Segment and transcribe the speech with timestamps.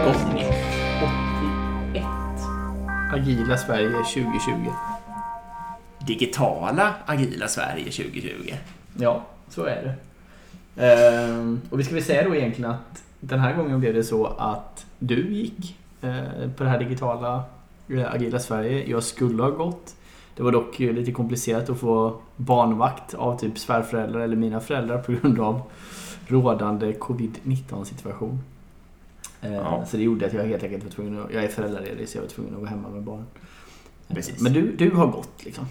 [0.00, 0.14] igång.
[1.92, 2.04] 81.
[3.12, 4.72] Agila Sverige 2020.
[6.06, 8.54] Digitala agila Sverige 2020.
[8.96, 9.94] Ja, så är det.
[10.86, 14.26] Ehm, och vi ska väl säga då egentligen att den här gången blev det så
[14.26, 17.42] att du gick eh, på det här digitala
[17.88, 18.90] eh, Agila Sverige.
[18.90, 19.94] Jag skulle ha gått.
[20.36, 24.98] Det var dock eh, lite komplicerat att få barnvakt av typ svärföräldrar eller mina föräldrar
[24.98, 25.62] på grund av
[26.26, 28.40] rådande covid-19 situation.
[29.42, 29.84] Eh, Ja.
[29.86, 32.22] Så det gjorde att jag helt enkelt var tvungen att, jag är föräldraledig så jag
[32.22, 33.26] var tvungen att vara hemma med barnen.
[34.08, 34.40] Precis.
[34.40, 35.66] Men du, du har gått liksom.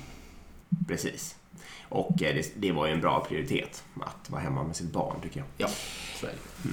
[0.88, 1.36] Precis.
[1.90, 5.16] Och eh, det, det var ju en bra prioritet att vara hemma med sitt barn
[5.24, 5.48] tycker jag.
[5.58, 5.68] Ja,
[6.20, 6.70] så är det.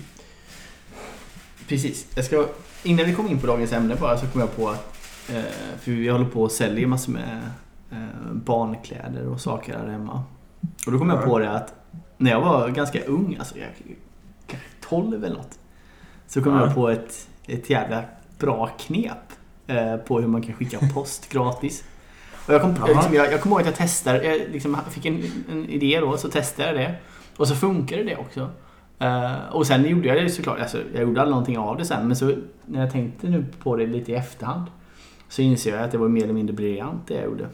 [1.69, 2.07] Precis.
[2.17, 2.47] Jag ska,
[2.83, 4.97] innan vi kommer in på dagens ämne bara så kom jag på att
[5.31, 5.43] eh,
[5.81, 7.51] för vi håller på och säljer massor med
[8.33, 10.25] barnkläder och saker här hemma.
[10.87, 11.23] Och då kom jag Ja.
[11.27, 11.75] på det att
[12.17, 13.69] när jag var ganska ung, alltså jag,
[14.47, 15.59] kanske 12 eller något.
[16.27, 16.61] Så kom Ja.
[16.65, 18.03] jag på ett, ett jävla
[18.39, 19.19] bra knep
[19.67, 21.85] eh, på hur man kan skicka post gratis.
[22.47, 25.23] Och jag, kom, liksom, jag, jag kommer ihåg att jag testade, jag liksom fick en,
[25.53, 26.95] en idé då, så testade jag det.
[27.37, 28.51] Och så funkade det också.
[28.99, 32.07] Eh, och sen gjorde jag det såklart, alltså, jag gjorde aldrig någonting av det sen,
[32.07, 32.33] men så
[32.65, 34.67] när jag tänkte nu på det lite i efterhand
[35.29, 37.49] så inser jag att det var mer eller mindre briljant det jag gjorde.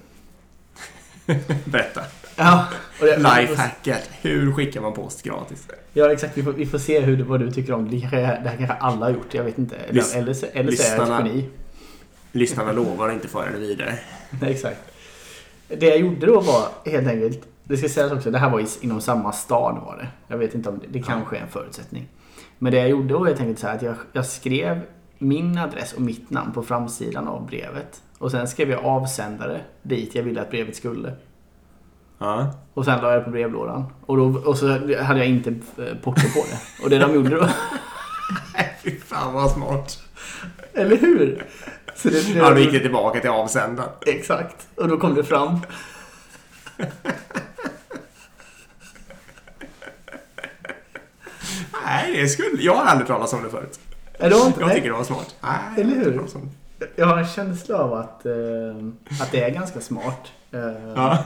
[1.64, 2.00] Berätta.
[2.36, 2.66] Ja,
[3.00, 4.10] Lifehacket.
[4.20, 5.68] Hur skickar man post gratis?
[5.92, 8.00] Ja exakt, vi får, vi får se hur, vad du tycker om det.
[8.00, 9.76] Kanske, det här kanske alla har gjort, jag vet inte.
[9.76, 11.48] Eller, Lys- eller, eller så är jag ett geni.
[12.32, 13.98] Lyssnarna lovar inte föra det vidare.
[14.40, 14.80] Nej, exakt.
[15.68, 18.66] Det jag gjorde då var helt enkelt, det ska sägas också, det här var i,
[18.80, 20.08] inom samma stad var det.
[20.28, 22.08] Jag vet inte om det, det kanske är en förutsättning.
[22.58, 24.80] Men det jag gjorde var helt enkelt så här att jag, jag skrev
[25.18, 28.02] min adress och mitt namn på framsidan av brevet.
[28.22, 31.12] Och sen skrev jag avsändare dit jag ville att brevet skulle.
[32.18, 32.54] Ja.
[32.74, 33.92] Och sen la jag det på brevlådan.
[34.06, 34.68] Och, då, och så
[35.02, 36.84] hade jag inte eh, porto på det.
[36.84, 37.48] Och det de gjorde då...
[38.82, 39.98] Fy fan vad smart.
[40.72, 41.46] Eller hur?
[41.94, 43.90] Så det, det, Ja, då gick det tillbaka till avsändaren.
[44.06, 44.68] Exakt.
[44.74, 45.60] Och då kom det fram.
[51.84, 52.62] Nej, det skulle...
[52.62, 53.80] Jag har aldrig talat om det förut.
[54.18, 55.36] Är det inte Jag tycker det var smart.
[55.40, 56.28] Nej, Eller hur?
[56.96, 58.76] Jag har en känsla av att, eh,
[59.22, 60.32] att det är ganska smart.
[60.50, 61.18] Eh, Ja.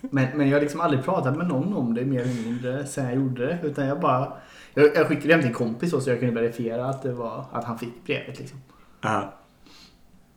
[0.00, 3.04] men, men jag har liksom aldrig pratat med någon om det mer eller mindre sen
[3.04, 3.58] jag gjorde det.
[3.62, 4.32] Utan jag bara...
[4.74, 7.64] Jag, jag skickade hem till en kompis så jag kunde verifiera att, det var, att
[7.64, 8.38] han fick brevet.
[8.38, 8.58] Liksom.
[9.00, 9.32] Ja.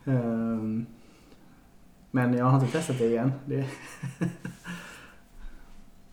[0.06, 0.14] Eh,
[2.12, 3.32] men jag har inte testat det igen.
[3.46, 3.66] Det,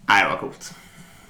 [0.08, 0.74] Nej, var coolt.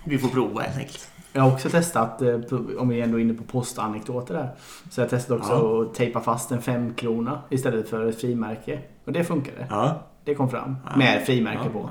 [0.05, 1.11] Vi får prova helt enkelt.
[1.37, 2.41] Jag har också testat, eh,
[2.79, 4.51] om vi ändå är inne på postanekdoter där.
[4.91, 5.83] Så jag testade också Ja.
[5.83, 8.81] att tejpa fast en femkrona istället för ett frimärke.
[9.05, 9.67] Och det funkade.
[9.71, 10.03] Ja.
[10.25, 10.77] Det kom fram.
[10.91, 10.97] Ja.
[10.97, 11.91] Med frimärke på.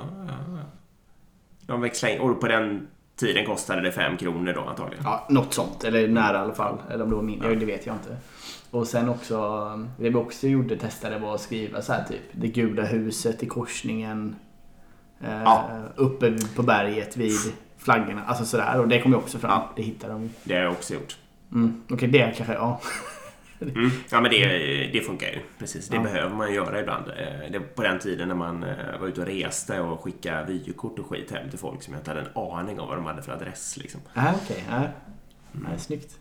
[1.68, 2.22] De växlade in.
[2.22, 5.04] Och på den tiden kostade det fem kronor då antagligen.
[5.04, 5.84] Ja, något sånt.
[5.84, 6.78] Eller nära i alla fall.
[6.92, 7.56] Eller om det var mindre.
[7.56, 8.18] Det vet jag inte.
[8.72, 9.38] Och sen också,
[9.98, 12.22] det vi också gjorde, testade var att skriva så här typ.
[12.32, 14.36] Det gula huset i korsningen.
[15.22, 15.66] Eh, Ja.
[15.96, 17.54] Uppe på berget vid
[17.86, 18.22] flaggorna.
[18.28, 18.80] Alltså sådär.
[18.80, 19.52] Och det kom ju också fram.
[19.52, 19.72] Ja.
[19.76, 20.30] Det hittade de.
[20.44, 21.18] Det har jag också gjort.
[21.54, 21.82] Mm.
[21.90, 22.82] Okej, det kanske, ja.
[23.62, 23.92] Mm.
[24.12, 24.48] Ja, men det,
[24.94, 25.40] det funkar ju.
[25.60, 25.88] Precis.
[25.90, 26.02] Det Ja.
[26.04, 27.08] behöver man göra ibland.
[27.10, 31.00] Eh, Det, på den tiden när man eh, var ute och reste och skickade vykort
[31.00, 33.22] och skit hem till folk som jag inte hade en aning om vad de hade
[33.22, 33.78] för adress.
[33.78, 34.02] Liksom.
[34.14, 34.64] Ja, okej.
[34.70, 34.82] Ja.
[35.52, 36.18] Ja, snyggt.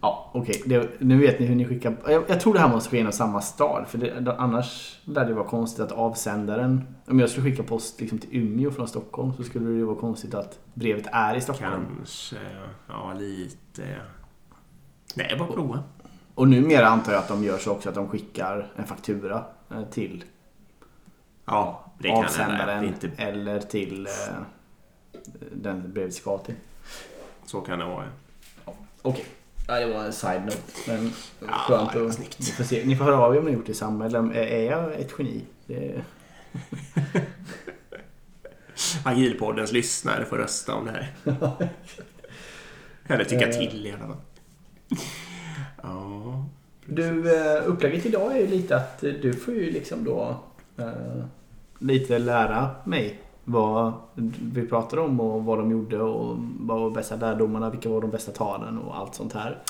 [0.00, 0.62] Ja, okej.
[0.66, 1.96] Det- Nu vet ni hur ni skickar.
[2.06, 3.84] Jag, jag tror det här måste ske inom samma stad.
[3.88, 6.94] För det, annars lär det vara konstigt att avsändaren...
[7.06, 10.34] Om jag skulle skicka post liksom till Umeå från Stockholm så skulle det vara konstigt
[10.34, 11.86] att brevet är i Stockholm.
[11.96, 12.36] Kanske,
[12.88, 13.96] ja lite...
[15.14, 15.82] Nej, bara prova.
[16.34, 19.82] Och numera antar jag att de gör så också att de skickar en faktura eh,
[19.84, 20.24] till
[21.44, 24.36] Ja, avsändaren inte, eller till eh,
[25.52, 26.54] den brevet ska till.
[27.46, 28.04] så kan det vara.
[28.66, 28.74] ja.
[29.02, 29.24] Okej.
[29.70, 30.56] Ja, det var en side-note.
[30.86, 32.14] Men Ja, skönt att...
[32.14, 32.38] snyggt.
[32.38, 32.84] Ni får, se.
[32.84, 34.06] ni får höra av er om ni har gjort detsamma.
[34.06, 35.44] Eller om- är- är jag ett geni?
[35.66, 36.02] Det...
[39.04, 41.12] Agilpoddens lyssnare får rösta om det här.
[43.06, 43.52] Eller tycka Eh.
[43.58, 44.16] till i alla fall.
[45.82, 46.44] Ja.
[46.86, 50.36] Du, eh, upplägget idag är ju lite att du får ju liksom då
[50.78, 51.24] eh,
[51.78, 53.92] lite lära mig vad
[54.52, 58.10] vi pratar om och vad de gjorde och vad var bästa lärdomarna, vilka var de
[58.10, 59.62] bästa talen och allt sånt här.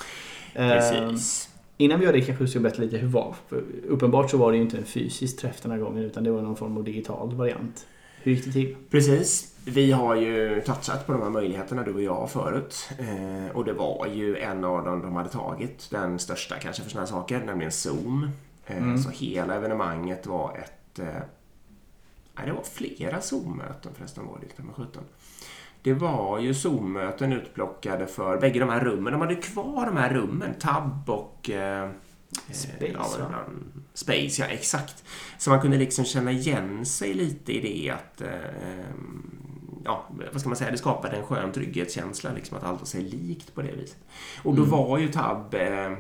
[0.55, 1.49] Eh, Precis.
[1.77, 3.35] Innan vi gör det kanske vi ska berätta lite hur var.
[3.49, 6.31] För uppenbart så var det ju inte en fysisk träff den här gången utan det
[6.31, 7.87] var någon form av digital variant.
[8.23, 8.77] Hur gick det till?
[8.91, 9.55] Precis.
[9.65, 12.89] Vi har ju touchat på de här möjligheterna du och jag förut.
[12.99, 15.89] Eh, och det var ju en av dem de hade tagit.
[15.91, 18.31] Den största kanske för sådana här saker, nämligen Zoom.
[18.67, 18.99] Eh, Mm.
[18.99, 21.01] Så hela evenemanget var ett...
[22.41, 25.03] Eh, nej, det var flera Zoom-möten förresten var det, nummer 17.
[25.83, 29.13] det var ju Zoom-möten utplockade för bägge de här rummen.
[29.13, 31.91] De hade kvar de här rummen, Tab och eh,
[32.53, 33.35] Space, ja, va?
[33.95, 35.05] Space, ja exakt.
[35.39, 38.91] Så man kunde liksom känna igen sig lite i det att eh,
[39.85, 43.03] ja, vad ska man säga, det skapade en skön trygghetskänsla liksom att allt var sig
[43.03, 43.99] likt på det viset.
[44.43, 44.71] Och då Mm.
[44.71, 45.93] var ju Tab eh,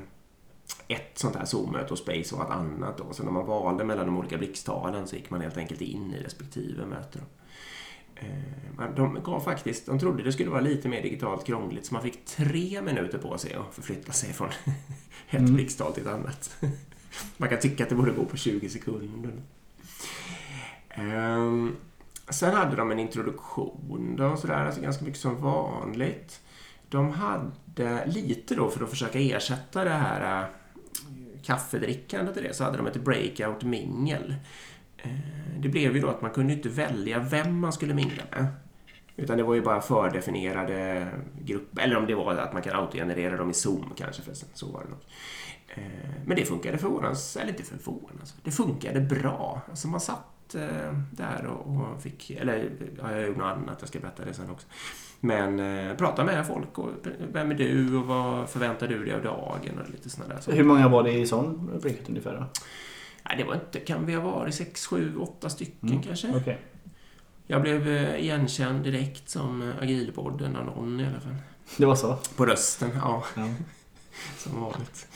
[0.88, 3.12] ett sånt här Zoom-möte och Space var ett annat då.
[3.12, 6.22] Så när man valde mellan de olika blixttalen så gick man helt enkelt in i
[6.24, 7.18] respektive möte.
[7.18, 7.24] Då.
[8.26, 8.28] Eh,
[8.78, 12.02] men De gav faktiskt, de trodde det skulle vara lite mer digitalt krångligt så man
[12.02, 14.48] fick tre minuter på sig att förflytta sig från
[15.30, 15.54] ett Mm.
[15.54, 16.56] blixttal till ett annat.
[17.36, 19.32] Man kan tycka att det borde gå på 20 sekunder.
[20.88, 21.76] Ehm,
[22.28, 26.40] Sen hade de en introduktion då, sådär, alltså ganska mycket som vanligt.
[26.88, 30.48] De hade lite då för att försöka ersätta det här äh,
[31.50, 34.34] kaffedrickandet och det, så hade de ett breakout mingel.
[34.98, 35.10] Eh,
[35.58, 38.46] det blev ju då att man kunde inte välja vem man skulle mingla med.
[39.16, 41.06] Utan det var ju bara fördefinierade
[41.40, 44.66] grupper, eller om det var att man kan autogenerera dem i Zoom kanske förresten, så
[44.66, 44.98] var det nog.
[45.68, 49.62] Eh, men det funkade förvånans, eller inte förvånans, det funkade bra.
[49.70, 53.88] Alltså man satt eh, där och och fick, eller ja, jag gjorde något annat, jag
[53.88, 54.66] ska berätta det sen också.
[55.20, 56.90] Men eh, prata med folk och
[57.32, 60.52] vem är du och vad förväntar du dig av dagen och lite sådana där Så
[60.52, 62.46] hur många var det i sån breakout ungefär då?
[63.28, 66.32] Nej, det var inte, kan vi ha varit sex, sju, åtta stycken Mm, kanske?
[66.36, 66.58] Okej.
[67.46, 71.36] Jag blev eh, igenkänd direkt som eh, agilpodden av någon i alla fall.
[71.76, 72.18] Det var så?
[72.36, 73.24] På rösten, ja.
[73.36, 73.42] Ja.
[74.38, 75.08] Som vanligt.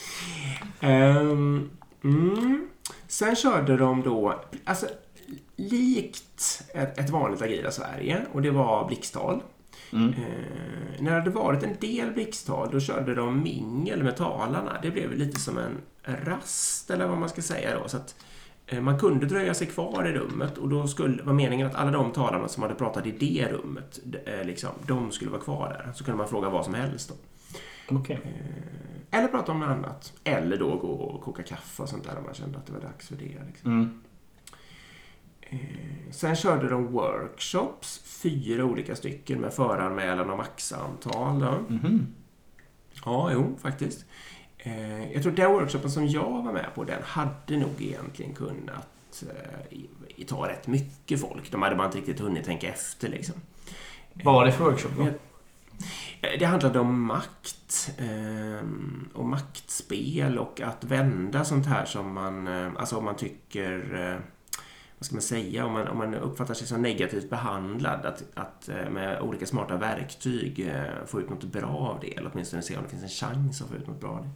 [0.80, 1.70] Ehm,
[2.04, 2.68] mm.
[3.06, 4.86] Sen körde de då, alltså
[5.56, 9.42] likt ett, ett vanligt Agila Sverige och det var blixttal.
[9.92, 10.08] Mm.
[10.08, 14.78] Eh, när det hade varit en del blixttal då körde de mingel med talarna.
[14.82, 17.88] Det blev lite som en rast eller vad man ska säga då.
[17.88, 18.16] Så att
[18.66, 21.90] eh, man kunde dröja sig kvar i rummet och då skulle, var meningen att alla
[21.90, 25.92] de talarna som hade pratat i det rummet, eh, liksom, de skulle vara kvar där.
[25.94, 27.14] Så kunde man fråga vad som helst då.
[28.25, 30.12] Eh, Eller prata om något annat.
[30.25, 32.80] Eller då gå och koka kaffe och sånt där om man kände att det var
[32.80, 33.38] dags för det.
[33.46, 33.70] Liksom.
[33.72, 34.00] Mm.
[35.54, 41.64] Eh, Sen körde de workshops, fyra olika stycken med föranmälan och maxantal.
[41.68, 42.06] Mhm.
[43.04, 44.04] Ja, jo, faktiskt.
[44.58, 49.24] Eh, Jag tror den workshopen som jag var med på, den hade nog egentligen kunnat
[49.28, 51.50] eh, ta rätt mycket folk.
[51.52, 53.34] De hade bara inte riktigt hunnit tänka efter liksom.
[54.12, 55.06] Vad var det för workshop då?
[56.38, 58.66] Det handlade om makt eh,
[59.12, 64.20] och maktspel och att vända sånt här som man, alltså om man tycker,
[65.04, 68.68] vad ska man säga, om man, om man uppfattar sig som negativt behandlad, att, att
[68.68, 72.76] eh, med olika smarta verktyg eh, få ut något bra av det, eller åtminstone se
[72.76, 74.30] om det finns en chans att få ut något bra av det.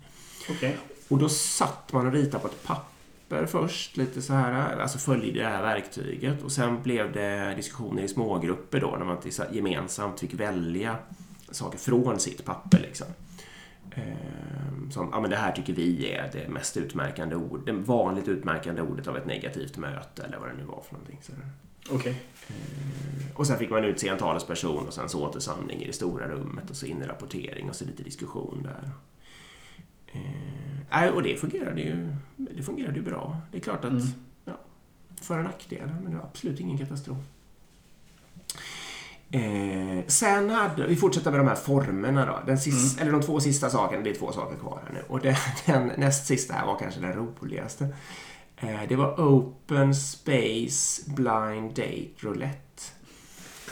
[0.53, 0.79] Okej.
[1.09, 5.41] Och då satt man och ritade på ett papper först, lite så här, alltså följde
[5.41, 6.43] det här verktyget.
[6.43, 9.19] Och sen blev det diskussioner i smågrupper då, när man
[9.53, 10.97] gemensamt fick välja
[11.51, 13.07] saker från sitt papper liksom.
[13.99, 18.29] Ehm, Som, ja men det här tycker vi är det mest utmärkande ord, det vanligt
[18.29, 21.19] utmärkande ordet av ett negativt möte, eller vad det nu var för någonting.
[21.91, 22.23] Okej.
[22.49, 22.55] Ehm,
[23.35, 26.71] Och sen fick man utse en talesperson och sen så återsamling i det stora rummet
[26.71, 28.91] och så in i rapportering och så lite diskussion där.
[30.91, 33.37] Eh, och det fungerade ju, det fungerade ju bra.
[33.53, 34.07] Det är klart att Mm.
[34.45, 34.59] ja,
[35.23, 37.19] för och nackdelar, men det var absolut ingen katastrof.
[39.31, 42.43] Eh, sen hade, vi fortsätter med de här formerna då.
[42.47, 45.03] Den sista, Eller de två sista sakerna, det är två saker kvar här nu.
[45.09, 45.35] Och den,
[45.67, 47.89] den näst sista här var kanske den roligaste.
[48.57, 52.83] Eh, det var Open Space Blind Date Roulette.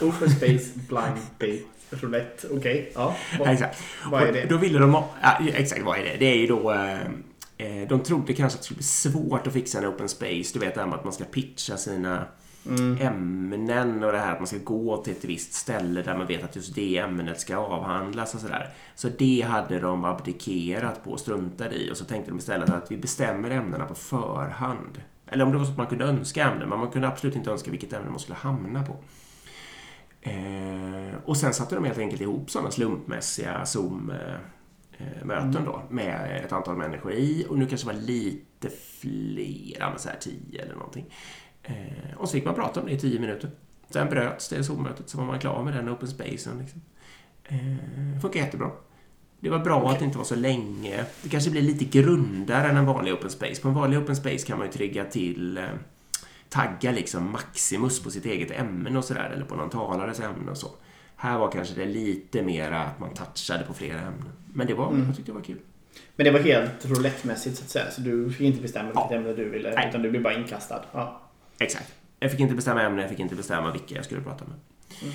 [0.01, 2.49] Open Space Blind Date Roulette.
[2.49, 2.93] Okej.
[2.95, 3.17] Ja.
[3.39, 3.83] Vad, Exakt.
[4.11, 4.45] vad är Och det?
[4.45, 6.17] Då ville de ha, ja, exakt, vad är det?
[6.19, 6.73] Det är ju då...
[6.73, 7.01] Eh,
[7.59, 10.51] eh, de trodde kanske att det skulle bli svårt att fixa en open space.
[10.53, 12.27] Du vet det här med att man ska pitcha sina
[12.69, 12.99] Mm.
[13.01, 16.45] ämnen och det här att man ska gå till ett visst ställe där man vet
[16.45, 18.71] att just det ämnet ska avhandlas och sådär.
[18.95, 22.91] Så det hade de abdikerat på och struntade i och så tänkte de istället att
[22.91, 25.01] vi bestämmer ämnena på förhand.
[25.27, 27.51] Eller om det var så att man kunde önska ämnen, men man kunde absolut inte
[27.51, 28.97] önska vilket ämne man skulle hamna på.
[30.21, 36.77] Eh, och sen satte de helt enkelt ihop sådana slumpmässiga Zoom-möten då med ett antal
[36.77, 38.71] människor i och nu kanske det var lite
[39.01, 41.13] fler, men så här tio eller någonting.
[41.67, 43.51] Eh, och så fick man prata om det i tio minuter.
[43.91, 46.59] Sen bröts det Zoom-mötet så var man klar med den open spacen.
[46.59, 46.81] Liksom.
[47.45, 48.71] Eh, funkar jättebra.
[49.41, 51.05] Det var bra att det inte var så länge.
[51.23, 53.63] Det kanske blir lite grundare än en vanlig open space.
[53.63, 55.65] På en vanlig open space kan man ju trigga till eh,
[56.49, 60.57] tagga liksom maximus på sitt eget ämne och sådär, eller på någon talares ämne och
[60.57, 60.69] så.
[61.17, 64.33] Här var kanske det lite mera att man touchade på flera ämnen.
[64.55, 65.07] Men det var, Mm.
[65.07, 65.59] jag tyckte det var kul.
[66.17, 67.91] Men det var helt roulettemässigt så att säga.
[67.91, 69.17] Så du fick inte bestämma vilket Ja.
[69.17, 69.75] ämne du ville.
[69.75, 69.89] Nej.
[69.89, 70.85] Utan du blev bara inkastad.
[70.93, 71.21] Ja.
[71.59, 71.95] Exakt.
[72.19, 74.57] Jag fick inte bestämma ämne, jag fick inte bestämma vilka jag skulle prata med.
[75.03, 75.15] Mm.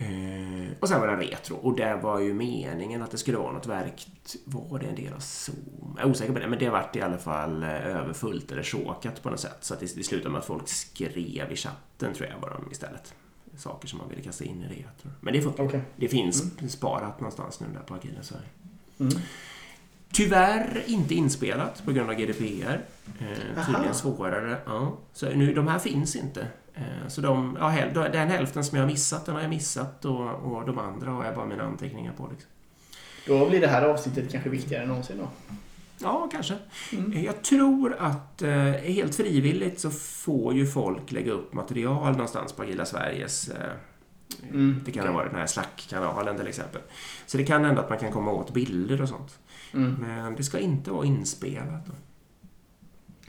[0.00, 3.52] Eh, och sen var det retro och det var ju meningen att det skulle vara
[3.52, 4.06] något verk.
[4.44, 5.94] Var det en del av Zoom?
[5.96, 9.22] Jag är osäker på det, men det vart i alla fall eh, överfullt eller chokat
[9.22, 9.56] på något sätt.
[9.60, 13.14] Så att det, det slutade med att folk skrev i chatten tror jag bara istället.
[13.56, 15.10] Saker som man ville kasta in i retro.
[15.20, 15.64] Men det funkar.
[15.64, 15.80] Okej.
[15.96, 18.48] Det finns sparat någonstans nu där på Sverige.
[19.00, 19.12] Mm.
[20.12, 22.80] Tyvärr inte inspelat på grund av GDPR.
[23.20, 24.56] Eh, tydligen svårare.
[24.66, 24.96] Ja.
[25.12, 26.46] Så nu, de här finns inte.
[26.74, 30.04] Eh, så de, ja, häl, den hälften som jag har missat, den har jag missat
[30.04, 32.28] och, och de andra har jag bara mina anteckningar på.
[32.32, 32.50] Liksom.
[33.26, 35.28] Då blir det här avsnittet kanske viktigare än någonsin då.
[36.02, 36.54] Ja, kanske.
[36.92, 37.12] Mm.
[37.12, 42.52] Eh, Jag tror att eh, helt frivilligt så får ju folk lägga upp material någonstans
[42.52, 43.70] på Agila Sveriges eh,
[44.50, 45.12] Mm, Det kan okej.
[45.12, 46.80] ha varit den här Slack-kanalen till exempel.
[47.26, 49.38] Så det kan hända att man kan komma åt bilder och sånt.
[49.74, 49.94] Mm.
[49.94, 51.84] Men det ska inte vara inspelat.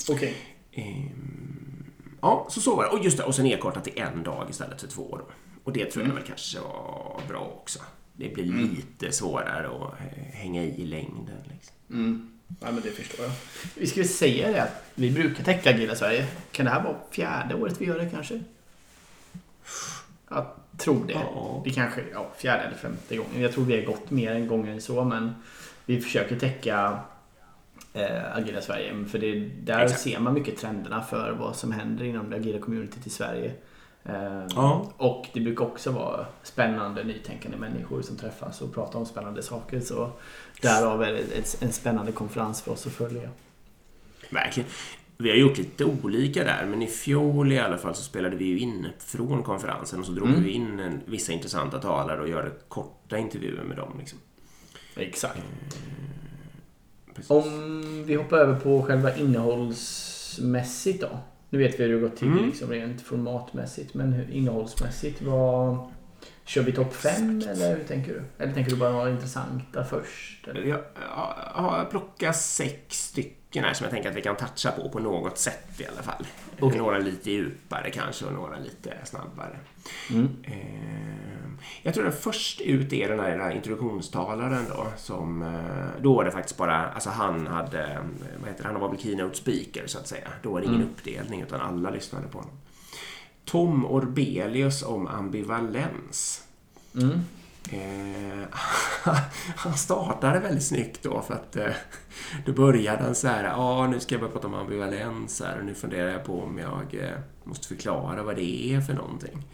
[0.10, 0.36] Okej.
[0.71, 1.83] Ehm,
[2.21, 2.89] ja, så så var det.
[2.89, 5.17] Och just det, och sen nedkortat till en dag istället för två.
[5.17, 5.25] Då.
[5.63, 7.79] Och det tror jag väl kanske var bra också.
[8.13, 8.69] Det blir Mm.
[8.75, 11.38] lite svårare att eh, hänga i i längden.
[11.51, 11.75] Liksom.
[11.89, 12.27] Mm.
[12.60, 13.31] Ja, men det förstår jag.
[13.75, 16.27] Vi skulle säga det att vi brukar täcka Agila Sverige.
[16.51, 18.43] Kan det här vara fjärde året vi gör det kanske?
[20.29, 20.45] Jag
[20.77, 21.13] tror det.
[21.13, 21.62] Ja.
[21.65, 23.41] Det kanske ja, fjärde eller femte gången.
[23.41, 25.36] Jag tror vi har gått mer än gånger än så men
[25.85, 27.00] vi försöker täcka
[27.93, 29.05] eh, Agila Sverige.
[29.05, 30.01] För det, där Exakt.
[30.01, 33.51] ser man mycket trenderna för vad som händer inom det agila communityt i Sverige.
[34.03, 34.91] Eh, Ja.
[34.97, 39.79] Och det brukar också vara spännande nytänkande människor som träffas och pratar om spännande saker.
[39.79, 40.11] Så
[40.61, 43.29] därav är det en spännande konferens för oss att följa.
[44.29, 44.69] Verkligen.
[45.17, 48.45] Vi har gjort lite olika där, men i fjol i alla fall så spelade vi
[48.45, 50.43] ju in från konferensen och så drog Mm.
[50.43, 53.93] vi in en, vissa intressanta talare och gjorde korta intervjuer med dem.
[54.00, 54.19] Liksom.
[54.95, 55.39] Exakt.
[57.15, 57.31] Precis.
[57.31, 61.10] Om vi hoppar över på själva innehållsmässigt då.
[61.50, 62.45] Nu vet vi hur det har gått till Mm.
[62.45, 63.93] liksom rent formatmässigt.
[63.93, 65.77] Men hur, innehållsmässigt, vad...
[66.45, 68.43] Kör vi topp 5 eller hur tänker du?
[68.43, 70.48] Eller tänker du bara några intressanta först?
[70.48, 70.62] Eller?
[70.62, 70.79] Jag
[71.55, 75.00] jag har plockat sex stycken här som jag tänker att vi kan toucha på på
[75.00, 76.25] något sätt i alla fall.
[76.61, 76.77] Okej.
[76.79, 79.59] Några lite djupare kanske och några lite snabbare.
[80.11, 80.27] Mm.
[80.43, 81.51] Eh,
[81.83, 84.87] Jag tror att först ut är den här, den här introduktionstalaren då.
[84.97, 87.99] Som, eh, då var det faktiskt bara, alltså han hade, eh,
[88.39, 90.27] vad heter det, han var väl keynote speaker så att säga.
[90.43, 90.87] Då var det ingen Mm.
[90.93, 92.53] uppdelning utan alla lyssnade på honom.
[93.45, 96.43] Tom Orbelius om ambivalens.
[96.95, 97.19] Mm.
[97.69, 98.47] Eh,
[99.55, 101.73] han startade väldigt snyggt då för att eh,
[102.45, 105.65] då började han så här, ja nu ska jag börja prata om ambivalens här och
[105.65, 109.45] nu funderar jag på om jag eh, måste förklara vad det är för någonting.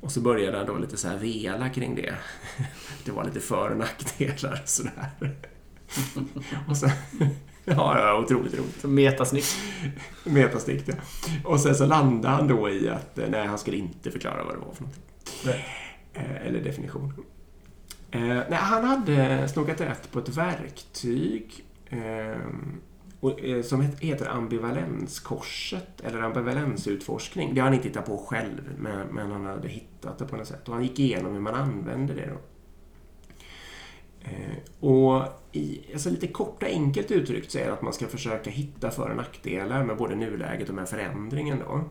[0.00, 2.14] Och så började han då lite så här vela kring det.
[3.04, 5.10] Det var lite för och nackdelar och sådär.
[6.68, 6.90] Och sen,
[7.64, 8.84] ja, ja, otroligt roligt.
[8.84, 9.56] Metasnyggt.
[10.24, 10.94] Metasnyggt, ja.
[11.44, 14.54] Och sen så landade han då i att eh, nej, han skulle inte förklara vad
[14.54, 15.02] det var för någonting.
[15.44, 15.87] Nej.
[16.12, 17.12] Eh, eller definition.
[18.10, 22.40] Eh, nej, han hade snokat rätt på ett verktyg eh,
[23.20, 27.54] och, eh, som heter ambivalenskorset eller ambivalensutforskning.
[27.54, 30.46] Det har han inte hittat på själv, men, men han hade hittat det på något
[30.46, 30.68] sätt.
[30.68, 32.26] Och han gick igenom hur man använder det.
[32.26, 32.38] Då.
[34.20, 38.06] Eh, och i, alltså lite kort och enkelt uttryckt så är det att man ska
[38.06, 41.58] försöka hitta för och nackdelar med både nuläget och med förändringen.
[41.58, 41.84] Då.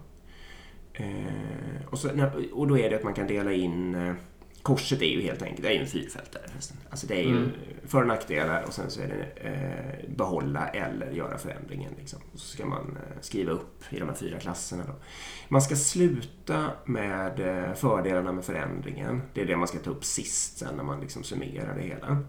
[0.97, 2.09] Eh, och, så,
[2.53, 3.95] och då är det att man kan dela in...
[3.95, 4.13] Eh,
[4.61, 6.43] korset är ju helt enkelt det är ju en fyrfältare.
[6.51, 6.77] förresten.
[6.89, 7.51] Alltså det är ju Mm.
[7.85, 11.91] för och nackdelar och sen så är det eh, behålla eller göra förändringen.
[11.97, 12.19] Liksom.
[12.33, 14.83] Och så ska man eh, skriva upp i de här fyra klasserna.
[14.87, 14.93] Då.
[15.47, 19.21] Man ska sluta med eh, fördelarna med förändringen.
[19.33, 22.23] Det är det man ska ta upp sist sen när man liksom summerar det hela.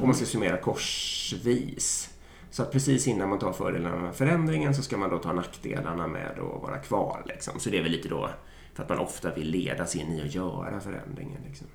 [0.00, 2.10] Och man ska summera korsvis.
[2.52, 6.06] Så att precis innan man tar fördelarna med förändringen så ska man då ta nackdelarna
[6.06, 7.22] med att vara kvar.
[7.26, 7.60] Liksom.
[7.60, 8.30] Så det är väl lite då
[8.74, 11.38] för att man ofta vill ledas in i att göra förändringen.
[11.46, 11.66] Liksom.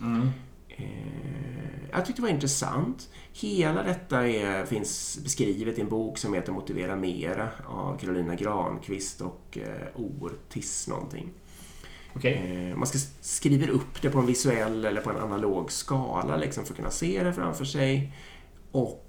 [0.00, 0.28] Mm.
[0.68, 3.08] Eh, jag tyckte det var intressant.
[3.32, 9.20] Hela detta är, finns beskrivet i en bok som heter Motivera Mera av Carolina Granqvist
[9.20, 11.30] och eh, Ortis någonting.
[12.16, 12.68] Okej.
[12.70, 16.64] Eh, man ska skriva upp det på en visuell eller på en analog skala liksom,
[16.64, 18.12] för att kunna se det framför sig.
[18.70, 19.00] Och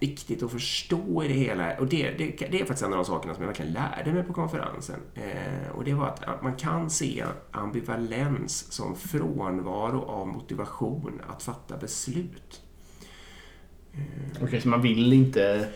[0.00, 1.78] viktigt att förstå i det hela.
[1.78, 4.22] Och det, det, det är faktiskt en av de sakerna som jag verkligen lärde mig
[4.22, 5.00] på konferensen.
[5.14, 11.76] Eh, och det var att, man kan se ambivalens som frånvaro av motivation att fatta
[11.76, 12.62] beslut.
[14.42, 15.68] Okej, så man vill inte...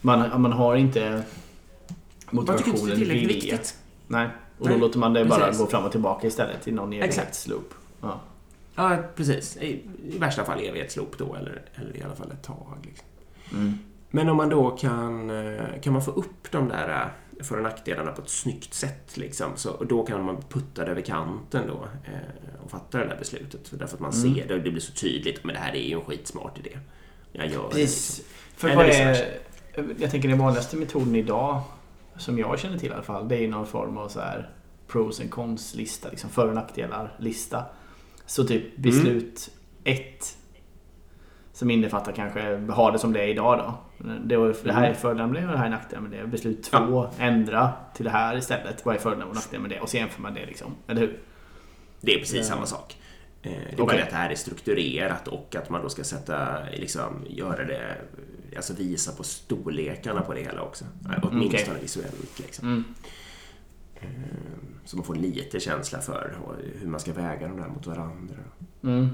[0.00, 1.22] Man, man har inte
[2.30, 3.76] Man tycker inte det är motivationen, tillräckligt viktigt.
[4.06, 4.28] Nej,
[4.58, 5.60] och då Nej, låter man det bara precis.
[5.60, 7.18] gå fram och tillbaka istället till någon Exakt.
[7.18, 7.74] evighetsloop.
[8.00, 8.20] Ja.
[8.74, 9.56] Ja, precis.
[9.56, 12.78] I, i värsta fall evighetsloop då, eller, eller i alla fall ett tag.
[12.84, 13.06] Liksom.
[13.52, 13.78] Mm.
[14.10, 17.12] Men om man då kan, eh, kan man få upp de där
[17.42, 19.16] för och nackdelarna på ett snyggt sätt.
[19.16, 19.46] Liksom.
[19.56, 23.16] Så, och då kan man putta det över kanten då eh, och fatta det där
[23.18, 23.68] beslutet.
[23.68, 24.34] För därför att man Mm.
[24.34, 25.44] ser det och det blir så tydligt.
[25.44, 26.78] Men det här är ju en skitsmart idé.
[27.32, 28.16] Jag gör Precis.
[28.16, 28.22] det.
[28.22, 28.24] Liksom.
[28.56, 29.38] För vad är,
[29.98, 31.62] jag tänker den vanligaste metoden idag,
[32.16, 34.50] som jag känner till i alla fall, det är någon form av så här
[34.88, 37.64] pros and cons-lista, liksom för och nackdelar-lista.
[38.26, 39.50] Så typ beslut
[39.84, 40.36] ett
[41.52, 43.74] som innefattar kanske, ha det som det är idag då.
[44.24, 46.26] Det, var, det här är fördelar med det och det här är nackdelar med det.
[46.26, 48.84] Beslut två, ändra till det här istället.
[48.86, 49.80] Vad är fördelar och nackdelar med det?
[49.80, 50.74] Och så jämför man det liksom.
[50.86, 51.18] Eller hur?
[52.00, 52.44] Det är precis Ja.
[52.44, 52.96] samma sak.
[53.42, 56.04] Eh, Det är bara det att det här är strukturerat och att man då ska
[56.04, 57.96] sätta, liksom, göra det,
[58.56, 60.84] alltså visa på storlekarna på det hela också.
[60.84, 61.82] Eh, Åtminstone okej.
[61.82, 62.68] visuellt liksom.
[62.68, 62.84] Mm.
[64.84, 66.36] Så man får lite känsla för
[66.80, 68.36] hur man ska väga de där mot varandra.
[68.82, 69.08] Mm.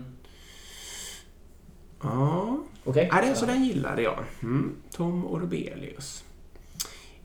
[2.03, 3.09] Ja, Okej.
[3.13, 4.19] ja det, så den gillade jag.
[4.43, 4.77] Mm.
[4.93, 6.25] Tom Orbelius.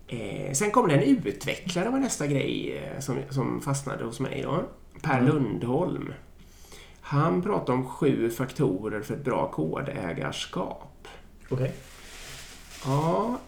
[0.07, 4.41] Eh, sen kom det en utvecklare var nästa grej eh, som, som fastnade hos mig.
[4.41, 4.63] Då.
[5.01, 5.25] Per Mm.
[5.27, 6.13] Lundholm.
[7.01, 11.07] Han pratade om sju faktorer för ett bra kodägarskap.
[11.49, 11.73] Okej.
[12.85, 13.39] Ja,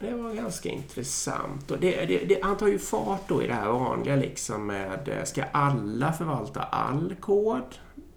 [0.00, 1.70] det var ganska intressant.
[1.70, 5.08] Och det, det, det, han tar ju fart då i det här vanliga liksom med
[5.08, 7.62] eh, ska alla förvalta all kod?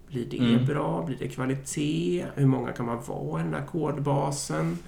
[0.08, 0.66] Blir det Mm.
[0.66, 1.02] bra?
[1.06, 2.26] Blir det kvalitet?
[2.34, 4.78] Hur många kan man vara i den där kodbasen?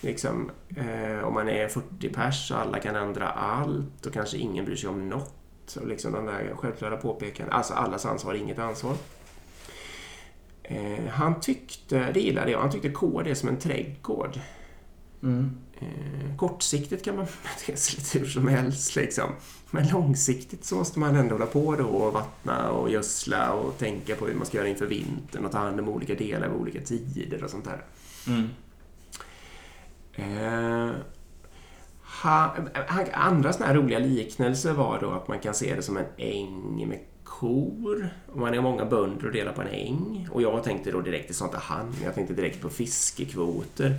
[0.00, 4.64] Liksom, eh, om man är 40 pers och alla kan ändra allt och kanske ingen
[4.64, 5.76] bryr sig om något.
[5.80, 7.54] Och liksom de där självklara påpekanden.
[7.54, 8.94] Alltså allas ansvar, inget ansvar.
[10.62, 14.40] Eh, han tyckte, det gillade jag, han tyckte kod är som en trädgård.
[15.22, 15.56] Mm.
[15.80, 19.30] Eh, kortsiktigt kan man bete sig lite hur som helst liksom.
[19.70, 24.16] Men långsiktigt så måste man ändå hålla på då och vattna och gödsla och tänka
[24.16, 26.80] på hur man ska göra inför vintern och ta hand om olika delar vid olika
[26.80, 27.84] tider och sånt där.
[28.26, 28.48] Mm.
[30.14, 30.94] Eh,
[32.22, 32.56] ha,
[32.86, 36.06] han, andra såna här roliga liknelser var då att man kan se det som en
[36.16, 38.08] äng med kor.
[38.32, 40.28] Och man är många bönder och delar på en äng.
[40.32, 43.94] Och jag tänkte då direkt, det sa inte han, jag tänkte direkt på fiskekvoter.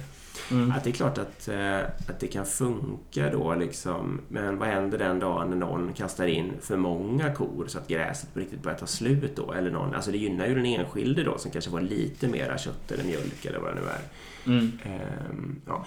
[0.51, 0.71] Mm.
[0.71, 4.21] Att det är klart att, eh, att det kan funka då liksom.
[4.27, 8.33] Men vad händer den dagen när någon kastar in för många kor så att gräset
[8.33, 9.53] på riktigt börjar ta slut då?
[9.53, 12.91] Eller någon, alltså det gynnar ju den enskilde då som kanske får lite mera kött
[12.91, 14.01] eller mjölk eller vad det nu är.
[14.45, 14.71] Mm.
[14.83, 15.85] Ehm, ja.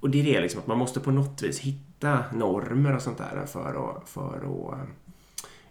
[0.00, 3.18] och- det är det liksom att man måste på något vis hitta normer och sånt
[3.18, 4.78] där för att, för att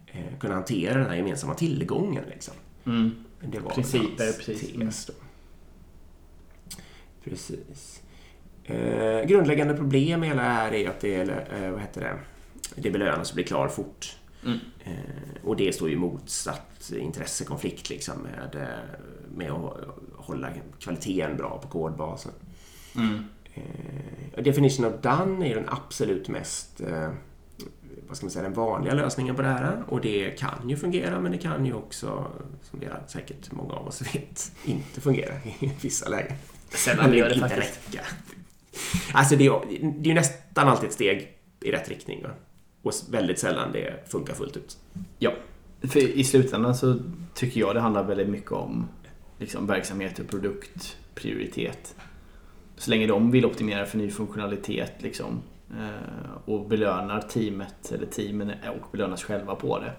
[0.08, 2.24] eh, kunna hantera den här gemensamma tillgången.
[2.30, 2.54] Liksom.
[2.86, 3.12] Mm.
[3.42, 4.72] Det var Principer, precis.
[4.74, 5.14] tes då.
[7.24, 8.02] Precis.
[8.66, 12.18] Eh, grundläggande problem med hela det här är att det, eh, vad heter det,
[12.76, 14.18] det belönas att bli klar fort.
[14.46, 14.60] Mm.
[14.84, 19.00] Eh, och det står ju motsatt intressekonflikt liksom med, eh,
[19.36, 19.78] med att
[20.16, 20.50] hålla
[20.80, 22.32] kvaliteten bra på kodbasen.
[22.96, 23.24] Mm.
[23.54, 27.10] Eh, definition of done är den absolut mest eh,
[28.08, 29.84] vad ska man säga, den vanliga lösningen på det här.
[29.88, 32.28] Och det kan ju fungera men det kan ju också,
[32.62, 36.38] som vi säkert många av oss vet, inte fungera i vissa lägen.
[36.70, 37.80] Sällan gör det inte faktiskt.
[37.88, 38.06] räcka.
[39.14, 42.24] Alltså det är, det är ju nästan alltid ett steg i rätt riktning.
[42.24, 42.30] Va?
[42.82, 44.78] Och väldigt sällan det funkar fullt ut.
[45.20, 45.32] Ja.
[45.82, 47.00] För i slutändan så
[47.34, 48.88] tycker jag det handlar väldigt mycket om
[49.40, 51.96] liksom, verksamhet och produktprioritet.
[52.78, 58.52] Så länge de vill optimera för ny funktionalitet liksom, eh, och belönar teamet eller teamen
[58.82, 59.94] och belönas själva på det.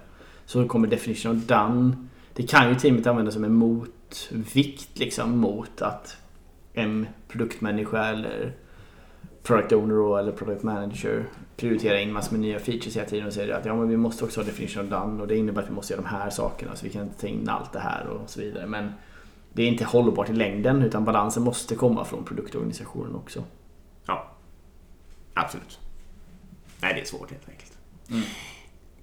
[0.45, 2.07] Så kommer definition of done.
[2.33, 6.17] Det kan ju teamet använda som en motvikt liksom, mot att
[6.73, 8.53] en produktmänniska eller
[9.47, 11.25] product owner då, eller product manager
[11.57, 14.25] prioriterar in massor med nya features hela tiden och säger att ja, men vi måste
[14.25, 16.75] också ha definition of done och det innebär att vi måste göra de här sakerna
[16.75, 18.67] så vi kan inte ta in allt det här och så vidare.
[18.67, 18.91] Men
[19.53, 23.43] det är inte hållbart i längden utan balansen måste komma från produktorganisationen också.
[24.05, 24.31] Ja,
[25.33, 25.79] absolut.
[26.81, 27.77] Nej, det är svårt helt enkelt.
[28.09, 28.23] Mm.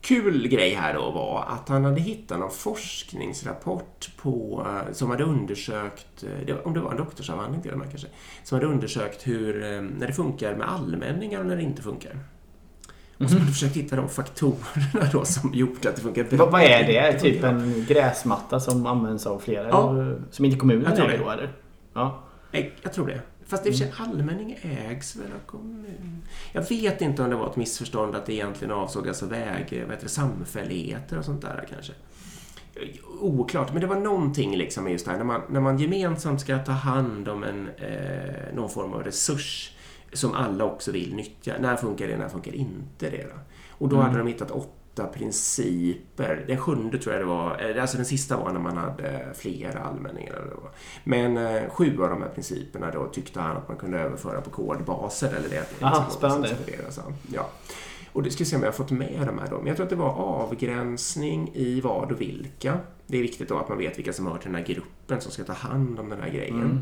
[0.04, 5.24] Kul grej här då var att han hade hittat någon forskningsrapport på, eh, som hade
[5.24, 8.08] undersökt, eh, om det var en doktorsavhandling till och med kanske,
[8.42, 12.18] som hade undersökt hur, eh, när det funkar med allmänningar och när det inte funkar.
[13.18, 16.46] Och så hade försökt hitta de faktorerna då som gjorde att det funkar bra.
[16.46, 17.20] Vad, är det?
[17.20, 19.68] Typ en gräsmatta som används av flera?
[19.68, 20.12] Ja.
[20.30, 21.52] Som inte kommunen äger då eller?
[21.94, 22.24] Ja.
[22.82, 23.20] Jag tror det.
[23.46, 26.22] Fast i och för sig, allmänning ägs väl av kommun?
[26.52, 29.98] Jag vet inte om det var ett missförstånd att det egentligen avsåg alltså väg, vad
[30.00, 31.92] det, samfälligheter och sånt där kanske.
[33.20, 36.40] Oklart, men det var någonting liksom med just det här när man, när man gemensamt
[36.40, 39.72] ska ta hand om en, eh, någon form av resurs
[40.12, 41.54] som alla också vill nyttja.
[41.60, 43.22] När funkar det, när funkar inte det?
[43.22, 43.38] Då?
[43.68, 44.06] Och då Mm.
[44.06, 44.70] hade de hittat åtta
[45.02, 46.44] principer.
[46.46, 49.80] Den sjunde tror jag det var, eh, alltså den sista var när man hade flera
[49.80, 50.32] allmänningar.
[50.32, 50.70] Eller vad.
[51.04, 54.50] Men eh, sju av de här principerna då tyckte han att man kunde överföra på
[54.50, 55.28] kodbaser.
[55.28, 56.56] Eller det, Aha, som spännande.
[57.32, 57.50] Ja.
[58.12, 59.58] Och det ska se om jag har fått med de här då.
[59.58, 62.78] Men jag tror att det var avgränsning i vad och vilka.
[63.06, 65.32] Det är viktigt då att man vet vilka som hör till den här gruppen som
[65.32, 66.60] ska ta hand om den här grejen.
[66.60, 66.80] Mm.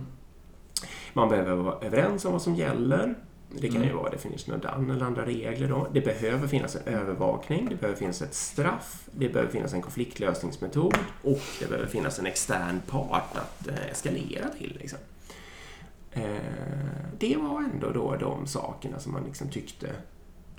[1.12, 3.14] Man behöver vara överens om vad som gäller.
[3.60, 3.96] Det kan ju Mm.
[3.96, 5.86] vara definition of done eller andra regler då.
[5.92, 10.94] Det behöver finnas en övervakning, det behöver finnas ett straff, det behöver finnas en konfliktlösningsmetod
[11.22, 14.76] och det behöver finnas en extern part att eh, eskalera till.
[14.80, 14.98] Liksom.
[16.12, 16.22] Eh,
[17.18, 19.86] det var ändå då de sakerna som man liksom tyckte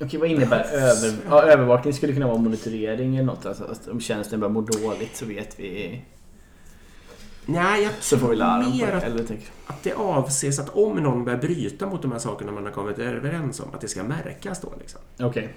[0.02, 1.94] Okej, vad innebär över, ja, övervakning?
[1.94, 3.46] skulle kunna vara monitorering eller något.
[3.46, 6.02] Alltså, om tjänsten börjar må dåligt så vet vi...
[7.46, 11.26] Nej, jag Så får vi på mer att, Eller att det avses att om någon
[11.26, 14.62] börjar bryta mot de här sakerna man har kommit överens om, att det ska märkas
[14.62, 14.74] då.
[14.80, 15.02] Liksom.
[15.20, 15.54] Okej.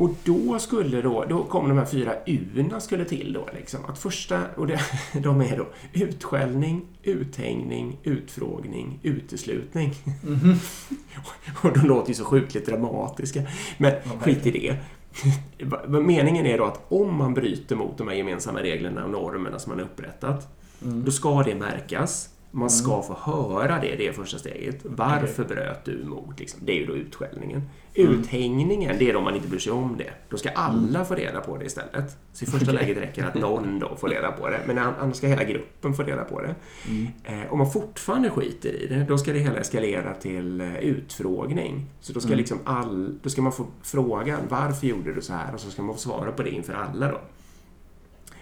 [0.00, 3.84] Och då skulle då, då kom de här fyra U-na skulle till då liksom.
[3.84, 4.80] Att första, och det,
[5.22, 9.94] de är då utskällning, uthängning, utfrågning, uteslutning.
[10.22, 10.54] Mhm.
[11.62, 13.42] Och de låter ju så sjukligt dramatiska.
[13.78, 14.76] Men skit i det.
[15.88, 19.70] Meningen är då att om man bryter mot de här gemensamma reglerna och normerna som
[19.70, 20.48] man har upprättat,
[20.84, 21.04] Mm.
[21.04, 22.28] då ska det märkas.
[22.50, 24.78] Man ska få höra det, det är första steget.
[24.84, 26.40] Varför bröt du emot?
[26.40, 26.60] Liksom.
[26.62, 27.62] Det är ju då utskällningen.
[27.94, 28.12] Mm.
[28.12, 30.10] Uthängningen, det är då man inte bryr sig om det.
[30.28, 32.16] Då ska alla få reda på det istället.
[32.32, 34.60] Så i första läget räcker det att någon då får reda på det.
[34.66, 36.54] Men annars ska hela gruppen få reda på det.
[36.88, 37.06] Mm.
[37.24, 41.86] Eh, om man fortfarande skiter i det, då ska det hela eskalera till eh, utfrågning.
[42.00, 42.38] Så då ska, Mm.
[42.38, 45.54] liksom all, då ska man få frågan varför gjorde du så här?
[45.54, 47.20] Och så ska man få svara på det inför alla då.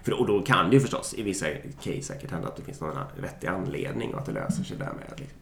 [0.03, 1.47] För, och då kan det ju förstås i vissa
[1.83, 5.13] case säkert hända att det finns någon vettig anledning och att det löser sig därmed.
[5.17, 5.39] Liksom.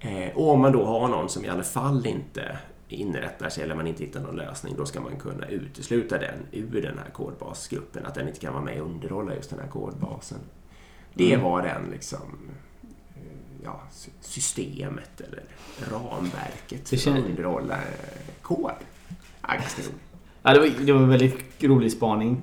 [0.00, 2.58] Eh, och om man då har någon som i alla fall inte
[2.88, 6.82] inrättar sig eller man inte hittar någon lösning, då ska man kunna utesluta den ur
[6.82, 8.06] den här kodbasgruppen.
[8.06, 10.38] Att den inte kan vara med och underhålla just den här kodbasen.
[11.14, 11.44] Det Mm.
[11.44, 12.38] var den liksom
[13.14, 13.22] eh,
[13.64, 15.42] ja, sy- systemet eller
[15.90, 18.70] ramverket för att underhålla eh, kod.
[20.42, 22.42] Ja, det var, det var en väldigt rolig spaning.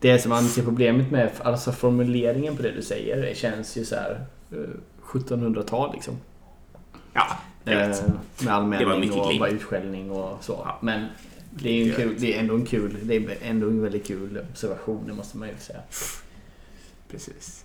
[0.00, 3.84] Det som man ser problemet med, alltså formuleringen på det du säger, det känns ju
[3.84, 4.58] så här eh,
[5.02, 6.14] 1700-tal liksom.
[7.12, 7.26] Ja,
[7.64, 8.04] jag vet.
[8.46, 10.52] Eh, Med mycket och bara utskällning och så.
[10.64, 10.78] Ja.
[10.80, 11.06] Men
[11.50, 14.06] det är ju en kul, det är ändå en kul, det är ändå en väldigt
[14.06, 15.80] kul observation, det måste man ju säga.
[17.10, 17.64] Precis.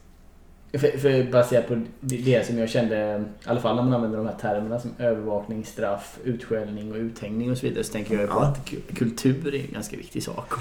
[0.73, 4.27] För, för baserat på det, som jag kände, i alla fall när man använder de
[4.27, 8.27] här termerna som övervakning, straff, utskällning och uthängning och så vidare, så tänker jag ju
[8.27, 8.43] på Ja.
[8.45, 10.53] att ku- kultur är en ganska viktig sak.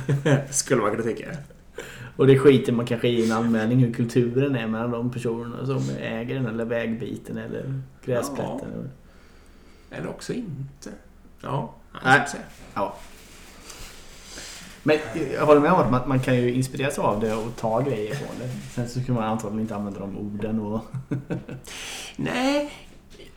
[0.50, 1.24] Skulle man kunna tänka.
[2.16, 5.82] och det skiter man kanske i en anmälning hur kulturen är mellan de personerna som
[6.00, 8.68] äger den eller vägbiten eller gräsplätten.
[8.74, 8.90] eller-
[9.98, 10.90] Eller också inte.
[11.42, 11.74] Ja,
[12.04, 12.18] Nej.
[12.18, 12.42] jag säga.
[14.86, 14.98] Men
[15.32, 18.14] jag håller med om att man, man kan ju inspireras av det och ta grejer
[18.14, 18.48] från det.
[18.74, 20.80] Sen så kan man antagligen inte använda de orden och...
[22.16, 22.72] Nej,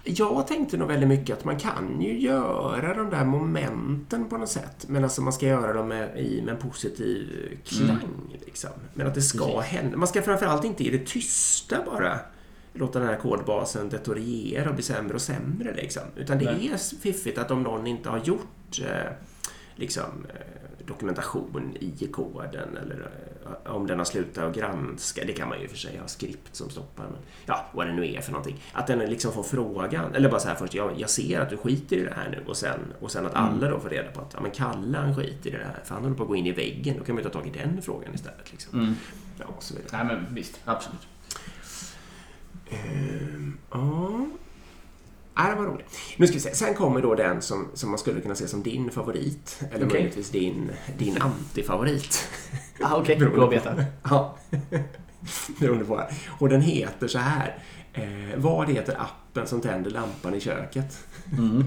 [0.03, 4.49] jag tänkte nog väldigt mycket att man kan ju göra de där momenten på något
[4.49, 4.85] sätt.
[4.88, 7.27] Men alltså man ska göra dem med, i, med en positiv
[7.65, 8.38] klang.
[8.45, 8.69] Liksom.
[8.93, 9.55] Men att det ska Mm.
[9.55, 9.71] Precis.
[9.77, 9.97] hända.
[9.97, 12.19] Man ska framförallt inte i det tysta bara
[12.73, 15.73] låta den här kodbasen detoriera och bli sämre och sämre.
[15.73, 16.03] Liksom.
[16.15, 16.71] Utan det Nej.
[16.73, 19.12] är fiffigt att om någon inte har gjort eh,
[19.75, 20.59] liksom, eh,
[20.89, 23.12] dokumentation i koden eller
[23.65, 25.23] eh, om den har slutat att granska.
[25.25, 27.04] Det kan man ju i och för sig ha skript som stoppar.
[27.04, 28.63] Men, ja, vad det nu är för någonting.
[28.73, 31.58] Att den liksom får frågan, eller bara så här först, jag, jag ser att du
[31.58, 33.43] skiter i det här nu och sen, och sen att Mm.
[33.49, 35.93] alla då får reda på att ja, men Kalle han skiter i det här för
[35.93, 36.95] han håller på att gå in i väggen.
[36.99, 38.52] Då kan man ju ta tag i den frågan istället.
[38.52, 38.80] Liksom.
[38.80, 38.95] Mm.
[39.39, 40.04] Ja, så vidare.
[40.04, 41.08] Nej men visst, absolut.
[42.69, 44.18] Ehm, ja.
[45.39, 45.97] Ja, det var roligt.
[46.17, 46.56] Nu ska vi se.
[46.56, 49.62] Sen kommer då den som, som man skulle kunna se som din favorit.
[49.71, 49.99] Eller Okej.
[49.99, 52.30] möjligtvis din, din antifavorit.
[52.82, 53.86] Ah, Okej, Beroende bra att veta.
[54.10, 54.38] Ja.
[55.60, 56.04] Beroende på.
[56.39, 57.58] Och den heter så här.
[57.93, 61.08] Eh, vad heter appen som tänder lampan i köket?
[61.38, 61.65] Mm.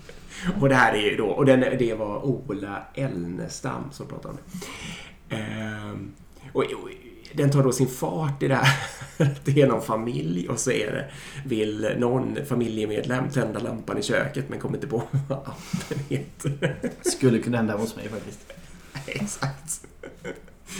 [0.60, 4.38] Och det här är ju då, och den, det var Ola Elnestam som pratade om
[4.42, 5.36] det.
[5.36, 6.12] Ehm,
[6.52, 6.90] och, och,
[7.36, 8.76] den tar då sin fart i det här.
[9.44, 11.10] Det är någon familj och så är det,
[11.48, 16.76] vill någon familjemedlem tända lampan i köket men kommer inte på vad appen heter.
[17.02, 18.52] Skulle kunna hända hos mig faktiskt.
[19.06, 19.86] Exakt.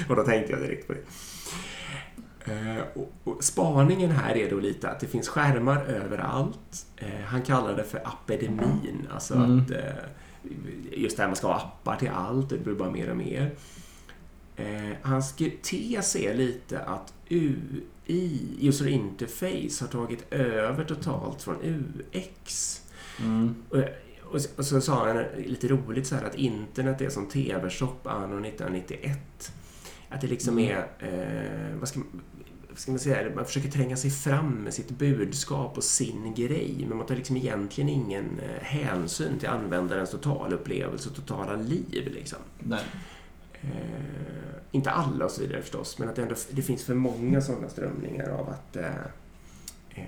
[0.09, 1.01] Och då tänkte jag direkt på det.
[2.53, 2.83] Eh,
[3.25, 6.87] och, spaningen här är då lite att det finns skärmar överallt.
[6.97, 9.09] Eh, han kallar det för apedemin.
[9.15, 9.59] Alltså Mm.
[9.61, 9.77] att eh,
[10.93, 12.51] just det här man ska ha appar till allt.
[12.51, 13.51] Det blir bara mer och mer.
[14.57, 22.81] Eh, hans tes är lite att UI, user interface, har tagit över totalt från UX.
[23.21, 23.55] Mm.
[23.69, 23.79] Och,
[24.33, 27.97] och, så- och så sa han lite roligt så här att internet är som TV-shop
[28.05, 29.53] anno 1991.
[30.09, 30.71] Att det liksom Mm.
[30.71, 30.87] är,
[31.73, 32.09] eh, vad ska man,
[32.75, 36.97] ska man säga, man försöker tränga sig fram med sitt budskap och sin grej, men
[36.99, 42.13] man tar liksom egentligen ingen eh, hänsyn till användarens totalupplevelse och totala liv.
[42.15, 42.39] Liksom.
[42.59, 42.81] Nej.
[43.63, 47.41] Eh, inte alla och så vidare förstås, men att det, ändå, det finns för många
[47.41, 48.87] sådana strömningar av att eh,
[49.91, 50.05] eh,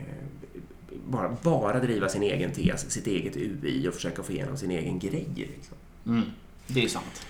[1.07, 4.99] bara, bara driva sin egen tes, sitt eget UI och försöka få igenom sin egen
[4.99, 5.29] grej.
[5.37, 5.77] Liksom.
[6.07, 6.23] Mm.
[6.67, 7.27] Det är sant.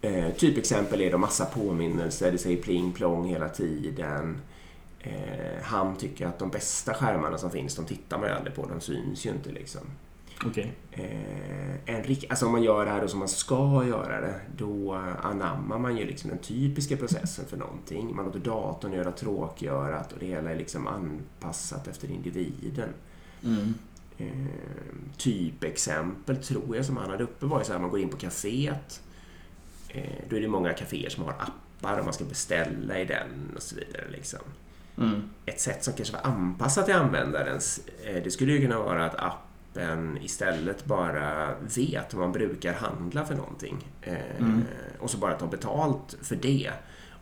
[0.00, 4.36] Eh, typexempel är då massa påminnelser, det säger pling plong hela tiden.
[5.00, 8.66] Eh, han tycker att de bästa skärmarna som finns, de tittar man ju aldrig på,
[8.66, 9.80] de syns ju inte liksom.
[10.46, 10.72] Okej.
[10.90, 14.40] Eh, en rik- alltså om man gör det här då som man ska göra det,
[14.56, 14.92] då
[15.22, 18.16] anammar man ju liksom den typiska processen för någonting.
[18.16, 22.88] Man låter datorn göra tråkgörat och det hela är liksom anpassat efter individen.
[23.44, 23.74] Mm.
[24.18, 24.46] Eh,
[25.16, 28.16] typexempel tror jag som han hade uppe var ju så här, man går in på
[28.16, 29.00] kaféet.
[29.88, 33.52] Eh, då är det många kaféer som har appar och man ska beställa i den
[33.56, 34.04] och så vidare.
[34.12, 34.40] Liksom.
[34.98, 35.22] Mm.
[35.46, 39.14] Ett sätt som kanske var anpassat till användarens, eh, det skulle ju kunna vara att
[39.74, 43.88] appen istället bara vet vad man brukar handla för någonting.
[44.02, 44.62] Eh, Mm.
[44.98, 46.70] Och så bara ta betalt för det.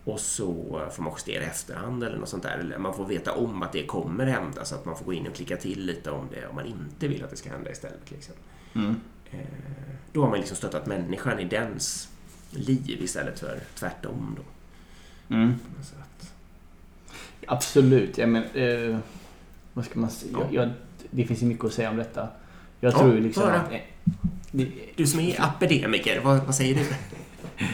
[0.04, 2.58] Och så får man justera i efterhand eller något sånt där.
[2.58, 5.26] Eller man får veta om att det kommer hända så att man får gå in
[5.26, 8.10] och klicka till lite om det om man inte vill att det ska hända istället.
[8.10, 8.34] Liksom.
[8.74, 8.96] Mm.
[9.30, 9.38] Eh,
[10.12, 12.08] Då har man liksom stöttat människan i dens
[12.50, 14.36] liv istället för tvärtom.
[14.36, 14.42] Då.
[15.34, 15.54] Mm.
[16.00, 16.32] Att,
[17.46, 18.18] Absolut.
[18.18, 18.98] Jag men, eh,
[19.72, 20.32] vad ska man säga?
[20.32, 20.46] Ja.
[20.50, 20.70] Jag, jag,
[21.10, 22.28] det finns ju mycket att säga om detta.
[22.84, 23.54] Jag Ja, tror liksom höra.
[23.60, 23.72] att...
[24.52, 24.66] eh,
[24.96, 26.80] du som är apedemiker, vad, vad säger du?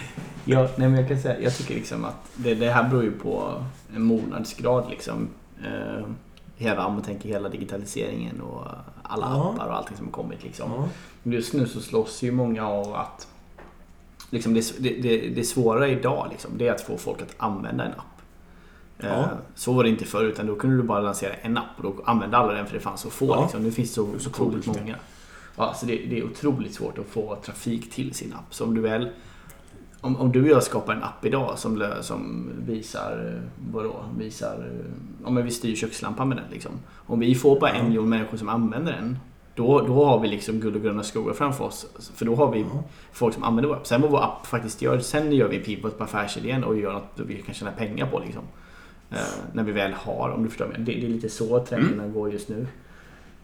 [0.44, 3.10] Ja, nej, men jag kan säga, jag tycker liksom att det, det här beror ju
[3.12, 5.28] på en mognadsgrad liksom.
[5.64, 6.04] Eh,
[6.56, 8.64] hela, om man tänker hela digitaliseringen och
[9.02, 9.50] alla Ja.
[9.54, 10.70] appar och allting som har kommit liksom.
[10.72, 10.88] Ja.
[11.30, 13.28] Just nu så slåss ju många av att
[14.30, 17.84] liksom det, det, det, det svåra idag liksom, det är att få folk att använda
[17.84, 18.17] en app.
[18.98, 19.28] Eh, Ja.
[19.54, 21.94] Så var det inte förr utan då kunde du bara lansera en app och då
[22.04, 23.26] använde alla den för det fanns så få.
[23.26, 23.42] Ja.
[23.42, 23.62] Liksom.
[23.62, 24.96] Nu finns det så, så otroligt många.
[25.56, 28.54] Ja, så det, det är otroligt svårt att få trafik till sin app.
[28.54, 29.08] Så om du väl
[30.00, 34.54] om, om du och jag skapar en app idag som, som visar, eh, vadå, visar,
[34.56, 36.72] eh, om vi styr kökslampan med den liksom.
[37.06, 37.82] Om vi får bara en Ja.
[37.88, 39.18] miljon människor som använder den,
[39.54, 41.86] då, då har vi liksom guld och gröna skogar framför oss.
[42.14, 42.82] För då har vi Ja.
[43.12, 43.86] folk som använder vår app.
[43.86, 47.12] Sen vad vår app faktiskt gör, sen gör vi pivot på affärsidén och gör något
[47.26, 48.42] vi kan tjäna pengar på liksom.
[49.10, 49.18] Eh,
[49.52, 50.76] när vi väl har, om du förstår mig.
[50.78, 52.66] Det, det är lite så trenderna går just nu.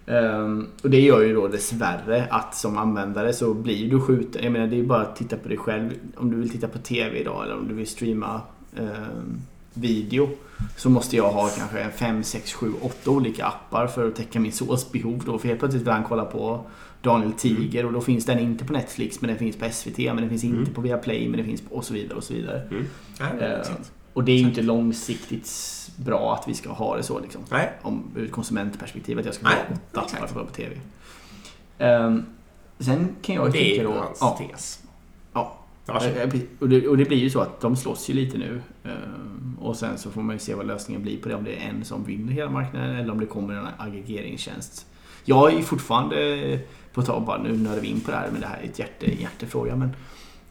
[0.06, 4.44] Ehm, och det gör ju då dessvärre att som användare så blir du skjuten.
[4.44, 5.90] Jag menar det är ju bara att titta på dig själv.
[6.16, 8.40] Om du vill titta på TV idag eller om du vill streama
[8.76, 9.40] ehm,
[9.74, 10.28] video.
[10.76, 14.52] Så måste jag ha kanske 5, 6, 7, 8 olika appar för att täcka min
[14.52, 15.38] såsbehov då.
[15.38, 16.64] För helt plötsligt vill han kolla på
[17.02, 20.16] Daniel Tiger och då finns den inte på Netflix men den finns på SVT men
[20.16, 20.74] den finns inte Mm.
[20.74, 22.62] på Viaplay men den finns på och så vidare och så vidare.
[22.70, 22.84] Mm.
[23.18, 23.26] Ja,
[23.60, 23.92] exakt.
[24.14, 25.50] Och det är ju inte långsiktigt
[25.96, 27.42] bra att vi ska ha det så liksom.
[27.50, 27.72] Nej.
[27.82, 29.54] Om, ur ett konsumentperspektiv att jag ska ha
[29.92, 30.32] åtta exakt.
[30.32, 30.76] för på TV.
[31.78, 32.26] Ehm,
[32.78, 33.92] sen kan jag Och det är tycka ju då...
[33.92, 34.82] hans Ja, tes.
[35.32, 35.58] Ja.
[35.86, 36.34] Varsågod.
[36.34, 38.62] Eh, och, det, och det blir ju så att de slåss ju lite nu.
[38.84, 41.34] Ehm, och sen så får man ju se vad lösningen blir på det.
[41.34, 44.86] Om det är en som vinner hela marknaden eller om det kommer en aggregeringstjänst.
[45.24, 46.60] Jag är ju fortfarande,
[46.92, 48.64] på ett tag bara nu nördar vi in på det här, men det här är
[48.64, 49.76] ett hjärte, hjärtefråga.
[49.76, 49.90] Men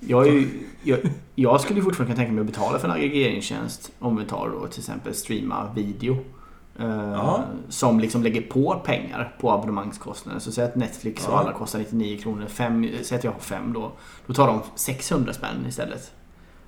[0.08, 0.50] jag, ju,
[0.84, 1.00] jag,
[1.36, 3.92] jag skulle fortfarande kunna tänka mig att betala för en aggregeringstjänst.
[4.00, 6.18] Om vi tar då till exempel streama video.
[6.80, 7.40] Eh.
[7.70, 10.42] Som liksom lägger på pengar på abonnemangskostnaden.
[10.42, 12.46] Så säg att Netflix och alla kostar 99 kronor.
[12.48, 13.92] Fem, säg att jag har fem då.
[14.28, 16.12] Då tar de 600 spänn istället.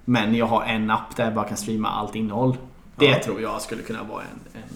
[0.05, 2.57] Men jag har en app där jag bara kan streama allt innehåll.
[2.95, 3.19] Det Ja.
[3.23, 4.69] tror jag skulle kunna vara en, en,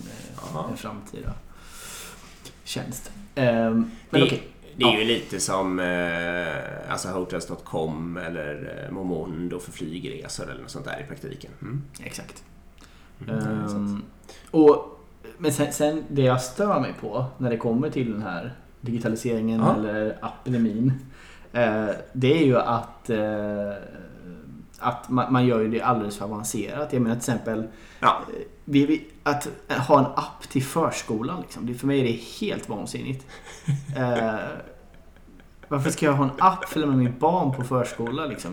[0.56, 1.34] eh, en framtida
[2.64, 3.12] tjänst.
[3.36, 4.44] Ehm, men okej.
[4.80, 5.00] Det är Ja.
[5.00, 11.02] ju lite som eh, alltså Hotels.com eller eh, Momondo för flygresor eller något sånt där
[11.04, 11.52] i praktiken.
[11.62, 11.82] Mm.
[12.04, 12.44] Exakt.
[13.28, 13.40] Mm.
[13.40, 14.02] Ehm,
[14.52, 15.00] och,
[15.38, 19.60] men sen, sen det jag stör mig på när det kommer till den här digitaliseringen
[19.60, 19.76] Ja.
[19.76, 20.94] eller apedemin.
[21.54, 23.74] Eh, det är ju att, eh,
[24.80, 26.94] att man, man gör ju det alldeles för avancerat.
[26.94, 27.68] Jag menar till exempel
[28.00, 28.22] Ja.
[28.34, 29.48] eh, vi, vi, att
[29.88, 31.42] ha en app till förskolan.
[31.42, 33.26] Liksom, det, för mig är det helt vansinnigt.
[33.98, 34.40] Eh,
[35.68, 38.26] varför ska jag ha en app för att lämna mitt barn på förskola?
[38.26, 38.52] Liksom?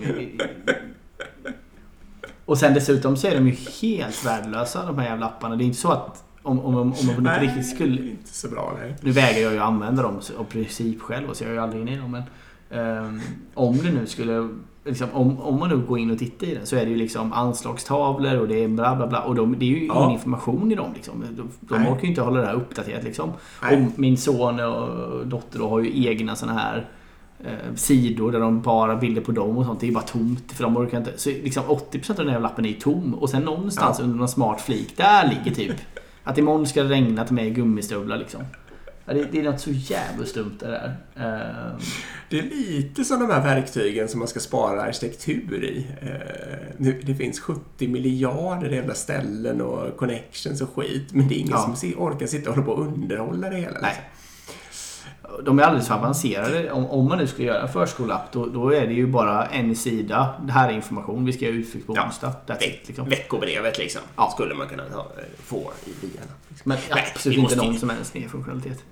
[2.44, 5.56] Och sen dessutom så är de ju helt värdelösa de här jävla apparna.
[5.56, 8.02] Det är inte så att om, om, om man Nej, riktigt skulle...
[8.02, 8.96] inte så bra nej.
[9.00, 11.92] Nu vägrar jag ju använda dem av princip själv så jag är ju aldrig inne
[11.92, 12.10] i dem.
[12.10, 12.22] Men,
[12.70, 13.20] ehm,
[13.54, 14.48] om det nu skulle...
[14.84, 16.96] Liksom, om, om man nu går in och tittar i den så är det ju
[16.96, 19.22] liksom anslagstavlor och det är bla bla bla.
[19.22, 19.98] Och de, det är ju Ja.
[19.98, 20.90] ingen information i dem.
[20.94, 21.24] Liksom.
[21.36, 23.04] De, de orkar ju inte hålla det här uppdaterat.
[23.04, 23.30] Liksom.
[23.62, 26.88] Och min son och dotter då har ju egna såna här
[27.44, 29.80] eh, sidor där de bara bilder på dem och sånt.
[29.80, 31.12] Det är bara tomt för de orkar inte.
[31.16, 34.04] Så liksom 80% av den här lappen är tom och sen någonstans Ja.
[34.04, 35.76] under någon smart flik, där ligger typ
[36.24, 38.40] att imorgon ska det regna till mig i gummistövlar liksom.
[39.06, 40.96] Det, det är något så jävligt dumt det där.
[41.16, 41.80] Eh,
[42.30, 45.86] Det är lite som de här verktygen som man ska spara arkitektur i.
[46.02, 51.08] Eh, nu- Det finns 70 miljarder jävla ställen och connections och skit.
[51.12, 51.76] Men det är ingen Ja.
[51.76, 53.78] som orkar sitta och hålla på och underhålla det hela.
[53.82, 53.90] Nej.
[53.90, 55.44] liksom.
[55.44, 56.72] De är alldeles för avancerade.
[56.72, 59.76] Om, om man nu skulle göra en förskoleapp då, då är det ju bara en
[59.76, 60.34] sida.
[60.46, 61.24] Det här är information.
[61.24, 62.04] Vi ska göra utflykt på Ja.
[62.06, 62.32] onsdag.
[62.60, 63.08] It, liksom.
[63.08, 64.00] Veckobrevet liksom.
[64.16, 64.30] Ja.
[64.34, 65.06] Skulle man kunna ta, eh,
[65.38, 65.72] få i app,
[66.48, 66.68] liksom.
[66.68, 68.84] Men Nej, absolut inte måste- någon som helst mer funktionalitet.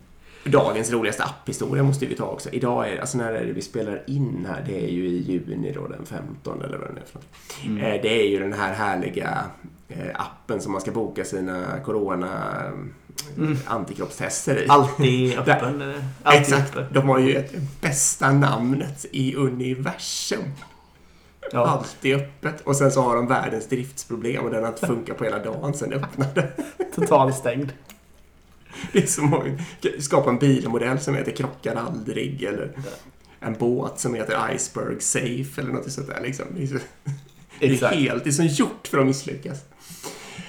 [0.44, 2.50] Dagens roligaste apphistoria måste vi ta också.
[2.50, 5.72] Idag är alltså när är det vi spelar in här, det är ju i juni
[5.72, 7.26] då den 15 eller vad det är för något.
[7.64, 7.78] Mm.
[7.84, 9.44] Eh, Det är ju den här härliga
[9.88, 12.28] eh, appen som man ska boka sina corona
[13.38, 13.56] Mm.
[13.66, 14.68] antikroppstester i.
[14.68, 15.94] Alltid öppen.
[16.22, 16.76] Alltid Exakt.
[16.76, 16.86] öppen.
[16.92, 20.42] De har ju ett bästa namnet i universum.
[21.52, 21.66] Ja.
[21.66, 22.60] Alltid öppet.
[22.60, 25.74] Och sen så har de världens driftsproblem och den har inte funkat på hela dagen
[25.74, 26.48] sen det öppnade.
[26.94, 27.72] Totalt stängd.
[28.92, 29.44] Det är som att
[30.02, 32.72] skapa en bilmodell som heter Krockar aldrig eller
[33.40, 36.20] en båt som heter Iceberg Safe eller något sånt där.
[36.22, 36.46] Liksom.
[36.56, 36.74] Det är, så,
[37.58, 39.58] det är helt, det är som gjort för att misslyckas.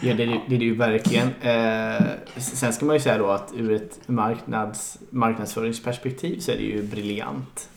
[0.01, 1.27] Ja, det, är det- det är det ju verkligen.
[1.41, 2.01] Eh,
[2.37, 6.83] sen ska man ju säga då att ur ett marknads, marknadsföringsperspektiv så är det ju
[6.83, 7.69] briljant.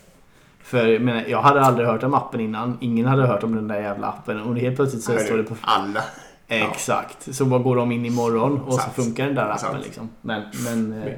[0.63, 2.79] För jag, menar, jag hade aldrig hört om appen innan.
[2.81, 4.41] Ingen hade hört om den där jävla appen.
[4.41, 5.43] Och helt plötsligt så står du?
[5.43, 5.57] det på...
[5.61, 6.05] Alla.
[6.49, 7.35] Exakt.
[7.35, 8.95] Så bara går de in imorgon och Sant.
[8.97, 9.85] så funkar den där appen Sant.
[9.85, 10.09] liksom.
[10.21, 10.43] Men...
[10.65, 11.13] men eh,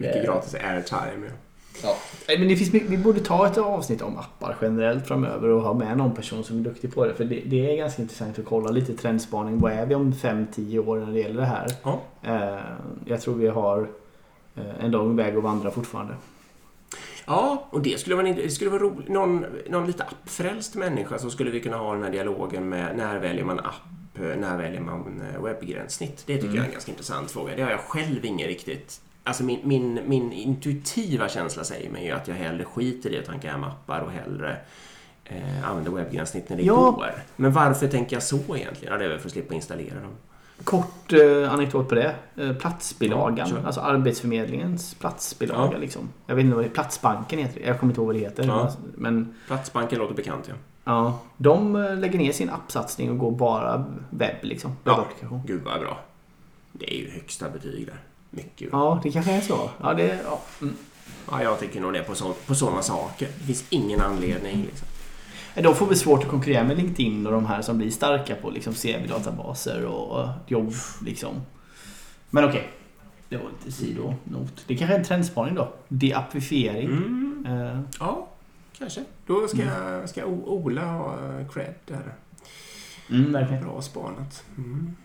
[0.00, 0.22] Mycket Eh.
[0.24, 1.26] gratis airtime.
[1.82, 1.96] Ja.
[2.28, 2.34] Ja.
[2.38, 5.74] Men det finns, mycket- vi borde ta ett avsnitt om appar generellt framöver och ha
[5.74, 7.14] med någon person som är duktig på det.
[7.14, 9.58] För det, det är ganska intressant att kolla lite trendspaning.
[9.60, 11.66] Vad är vi om 5-10 år när det gäller det här?
[11.82, 12.00] Ja.
[12.22, 12.58] Eh,
[13.04, 13.88] jag tror vi har
[14.56, 16.14] eh, en lång väg att vandra fortfarande.
[17.26, 19.08] Ja, och det skulle, vara, det skulle vara roligt.
[19.08, 23.18] Någon, någon lite appfrälst människa så skulle vi kunna ha den här dialogen med när
[23.18, 23.74] väljer man app,
[24.24, 26.22] när väljer man eh, webbgränssnitt.
[26.26, 26.56] Det tycker Mm.
[26.56, 27.56] jag är en ganska intressant fråga.
[27.56, 29.00] Det har jag själv ingen riktigt...
[29.24, 33.24] Alltså min, min, min intuitiva känsla säger mig ju att jag hellre skiter i att
[33.24, 34.56] tanka hem appar och hellre
[35.24, 36.90] eh, använder webbgränssnitt när det Ja.
[36.90, 37.10] går.
[37.36, 38.92] Men varför tänker jag så egentligen?
[38.92, 40.10] Ja, det är väl för att slippa installera dem.
[40.64, 42.14] Kort eh, anekdot på det.
[42.36, 43.48] Eh, platsbilagan.
[43.50, 45.72] Ja, alltså Arbetsförmedlingens platsbilaga.
[45.72, 45.78] Ja.
[45.78, 46.08] Liksom.
[46.26, 47.60] Jag vet inte vad det Platsbanken heter.
[47.66, 48.44] Jag kommer inte ihåg vad det heter.
[48.46, 48.72] Ja.
[48.94, 50.54] Men Platsbanken låter bekant, ja.
[50.88, 54.36] Ja, de eh, lägger ner sin appsatsning och går bara webb.
[54.42, 54.76] Liksom.
[54.84, 55.06] Ja.
[55.46, 55.98] Gud vad bra.
[56.72, 58.00] Det är ju högsta betyg där.
[58.30, 58.68] Mycket.
[58.72, 59.70] Ja, det kanske är så.
[59.82, 60.40] Ja, det, ja.
[60.62, 60.74] Mm.
[61.30, 63.28] Ja, jag tycker nog det på, så, på sådana saker.
[63.38, 64.62] Det finns ingen anledning.
[64.64, 64.88] Liksom.
[65.54, 68.50] De får väl svårt att konkurrera med LinkedIn och de här som blir starka på
[68.50, 70.72] liksom CV-databaser och jobb.
[71.04, 71.34] Liksom.
[72.30, 72.68] Men okej,
[73.28, 74.64] det var lite sidonot.
[74.66, 75.68] Det kanske är en trendspaning då.
[75.88, 76.86] Deappifiering.
[76.86, 77.44] Mm.
[77.46, 78.28] Eh, Ja,
[78.78, 79.04] kanske.
[79.26, 79.62] Då ska,
[80.06, 82.14] ska O- Ola ha eh, cred där.
[83.10, 83.64] mm, verkligen.
[83.64, 84.44] Bra spanat.
[84.58, 84.96] Mm.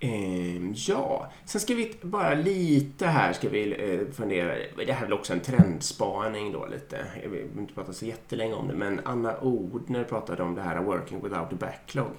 [0.00, 4.54] Ehm, ja, sen ska vi bara lite här ska vi eh, fundera.
[4.86, 6.98] Det här är väl också en trendspaning då lite.
[7.22, 10.78] Jag vill inte prata så jättelänge om det, men Anna Odner pratade om det här
[10.82, 12.10] Working without a backlog.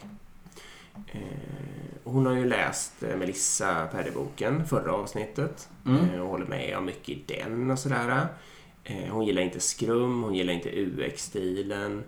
[1.11, 1.21] Eh,
[2.03, 5.69] hon har ju läst eh, Melissa Perry-boken, förra avsnittet.
[5.85, 6.09] Mm.
[6.09, 8.27] Eh, och håller med om mycket i den och sådär.
[8.83, 12.03] Eh, hon gillar inte skrum, hon gillar inte UX-stilen.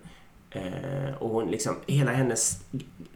[0.49, 2.63] Eh, och hon liksom, hela hennes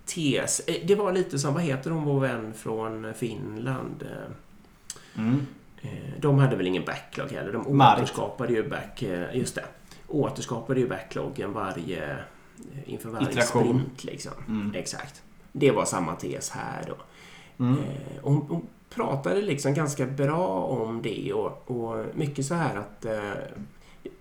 [0.05, 0.59] tes.
[0.59, 4.07] Eh, det var lite som, vad heter hon, vår vän från Finland?
[5.17, 5.45] Mm.
[6.19, 7.53] de hade väl ingen backlog heller.
[7.53, 9.65] De återskapade ju back, just det.
[10.07, 12.17] Återskapade ju backloggen varje,
[12.85, 13.63] inför varje Iteration.
[13.63, 14.31] sprint liksom.
[14.47, 14.75] Mm.
[14.75, 15.21] Exakt.
[15.51, 16.95] Det var samma tes här då.
[17.63, 17.77] Mm.
[18.21, 23.19] Hon, hon pratade liksom ganska bra om det och, och mycket så här att eh,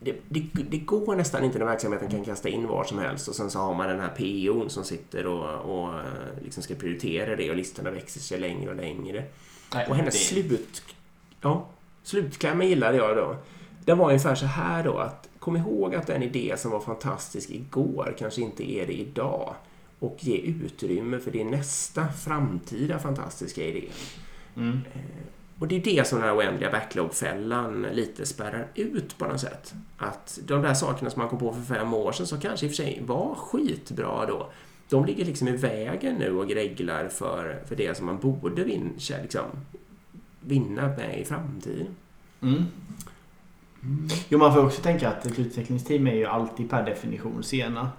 [0.01, 3.35] det, det, det går nästan inte när verksamheten kan kasta in var som helst och
[3.35, 6.03] sen så har man den här PO'n som sitter och, och eh,
[6.45, 9.25] liksom ska prioritera det och listorna växer sig längre och längre.
[9.75, 10.83] Nej, Och hennes det- slut...
[11.41, 11.67] Ja,
[12.03, 13.37] slutklämma gillade jag då.
[13.85, 17.51] Den var ungefär så här då att kom ihåg att den idé som var fantastisk
[17.51, 19.55] igår kanske inte är det idag.
[19.99, 23.85] Och ge utrymme för din nästa framtida fantastiska idé.
[24.59, 24.79] Mm.
[25.59, 29.75] Och det är det som den här oändliga backlog-fällan lite spärrar ut på något sätt.
[29.99, 32.69] Att de där sakerna som man kom på för fem år sedan som kanske i
[32.69, 34.51] och för sig var skitbra då.
[34.89, 38.93] De ligger liksom i vägen nu och greglar för, för det som man borde vin,
[39.23, 39.45] liksom,
[40.41, 41.87] vinna med i framtiden.
[42.43, 42.65] Mm.
[44.29, 47.91] Jo, man får också tänka att ett utvecklingsteam är ju alltid per definition sena.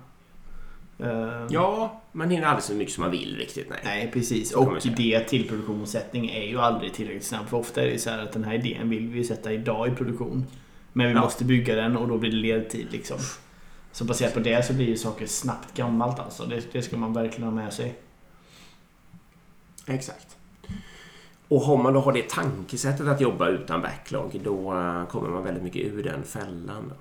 [0.99, 3.69] Eh, Ja, man hinner aldrig så mycket som man vill riktigt.
[3.69, 3.79] Nej.
[3.83, 4.51] Nej, precis.
[4.51, 7.49] Och det till produktionssättning är ju aldrig tillräckligt snabbt.
[7.49, 9.91] För ofta är det så här att den här idén vill vi sätta idag i
[9.91, 10.45] produktion.
[10.93, 11.21] Men vi Ja.
[11.21, 13.17] måste bygga den och då blir det ledtid liksom.
[13.91, 16.45] Så baserat på det så blir ju saker snabbt gammalt alltså.
[16.45, 17.95] Det, det ska man verkligen ha med sig.
[19.87, 20.37] Exakt.
[21.47, 25.43] Och har man då har det tankesättet att jobba utan backlog, då eh, kommer man
[25.43, 26.89] väldigt mycket ur den fällan.
[26.89, 26.95] Då.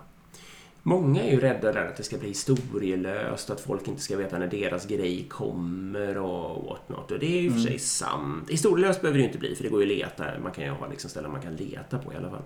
[0.83, 4.39] Många är ju rädda där att det ska bli historielöst, att folk inte ska veta
[4.39, 7.11] när deras grej kommer och whatnot.
[7.11, 8.51] Och det är ju för sig sant.
[8.51, 10.25] Historielöst behöver det ju inte bli, för det går ju att leta.
[10.43, 12.43] Man kan ju ha liksom ställen man kan leta på i alla fall.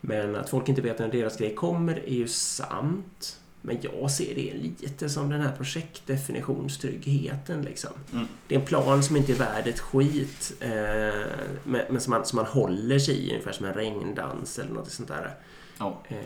[0.00, 3.39] Men att folk inte vet när deras grej kommer är ju sant.
[3.62, 7.62] Men jag ser det lite som den här projektdefinitionstryggheten.
[7.62, 7.90] Liksom.
[8.12, 8.26] Mm.
[8.46, 10.70] Det är en plan som inte är värd ett skit, eh,
[11.64, 14.90] men, men som, man, som man håller sig i, ungefär som en regndans eller något
[14.90, 15.34] sånt där.
[15.78, 16.02] Ja.
[16.08, 16.16] Eh,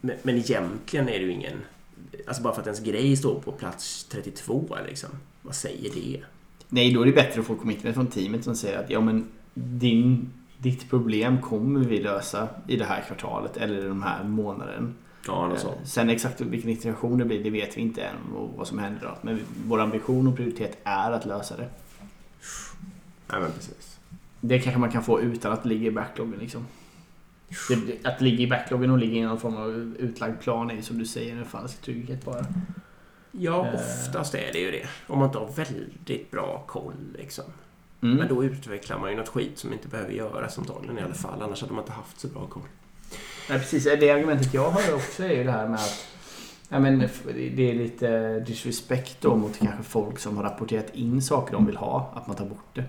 [0.00, 1.58] men, men egentligen är det ju ingen...
[2.26, 5.10] Alltså bara för att ens grej står på plats 32, liksom.
[5.42, 6.20] Vad säger det?
[6.68, 9.28] Nej, då är det bättre att få commitment från teamet som säger att ja men
[9.54, 14.94] din, ditt problem kommer vi lösa i det här kvartalet eller den här månaden.
[15.26, 15.76] Ja, något sånt.
[15.88, 19.00] Sen exakt vilken iteration det blir, det vet vi inte än och vad som händer
[19.02, 19.18] då.
[19.22, 21.68] Men vår ambition och prioritet är att lösa det.
[23.28, 23.98] Ja, men precis.
[24.40, 26.66] Det kanske man kan få utan att ligga i backloggen liksom.
[27.86, 30.98] Det, att ligga i backloggen och ligga i någon form av utlagd plan är som
[30.98, 32.44] du säger en falsk trygghet bara.
[33.32, 33.74] Ja, Eh.
[33.74, 34.88] oftast är det ju det.
[35.06, 37.44] Om man inte har väldigt bra koll, liksom.
[38.00, 38.16] Mm.
[38.16, 41.42] Men då utvecklar man ju något skit som inte behöver göras antagligen i alla fall.
[41.42, 42.62] Annars hade man inte haft så bra koll.
[43.50, 43.84] Nej, precis.
[43.84, 46.06] Det argumentet jag har också är ju det här med att
[46.68, 46.98] ja, men
[47.56, 51.76] det är lite disrespect då mot kanske folk som har rapporterat in saker de vill
[51.76, 52.84] ha, att man tar bort det.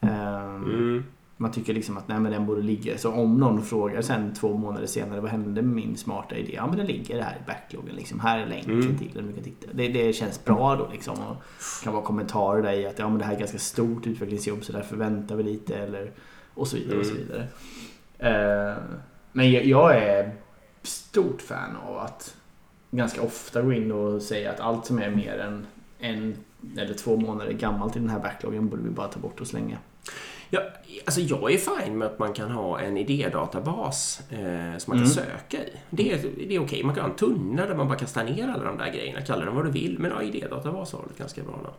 [0.00, 1.04] Ehm, Mm.
[1.36, 2.98] Man tycker liksom att nej, men den borde ligga.
[2.98, 6.52] Så om någon frågar sen två månader senare vad hände med min smarta idé?
[6.54, 7.94] Ja men den ligger här i backloggen.
[7.96, 8.20] Liksom.
[8.20, 8.98] Här är länken Mm.
[8.98, 9.26] till den.
[9.26, 9.66] Du kan titta.
[9.72, 11.14] Det, det känns bra då liksom.
[11.14, 11.36] Och
[11.80, 14.64] det kan vara kommentarer där i att ja, men det här är ganska stort utvecklingsjobb
[14.64, 15.76] så därför väntar vi lite.
[15.76, 16.10] Eller,
[16.54, 16.98] och så vidare.
[16.98, 17.22] Och så Mm.
[17.26, 17.46] vidare.
[19.32, 20.32] Men jag, jag är
[20.82, 22.36] stort fan av att
[22.90, 25.66] ganska ofta gå in och säga att allt som är mer än
[25.98, 26.36] en
[26.76, 29.78] eller två månader gammalt i den här backloggen borde vi bara ta bort och slänga.
[30.52, 30.60] Ja,
[31.04, 34.38] alltså jag är fine med att man kan ha en idédatabas eh,
[34.78, 34.98] som man Mm.
[34.98, 35.72] kan söka i.
[35.90, 36.84] Det är, det är okej.
[36.84, 39.20] Man kan ha en tunna där man bara kastar ner alla de där grejerna.
[39.22, 39.98] Kalla dem vad du vill.
[39.98, 41.74] Men ja, idédatabas har ett ganska bra namn.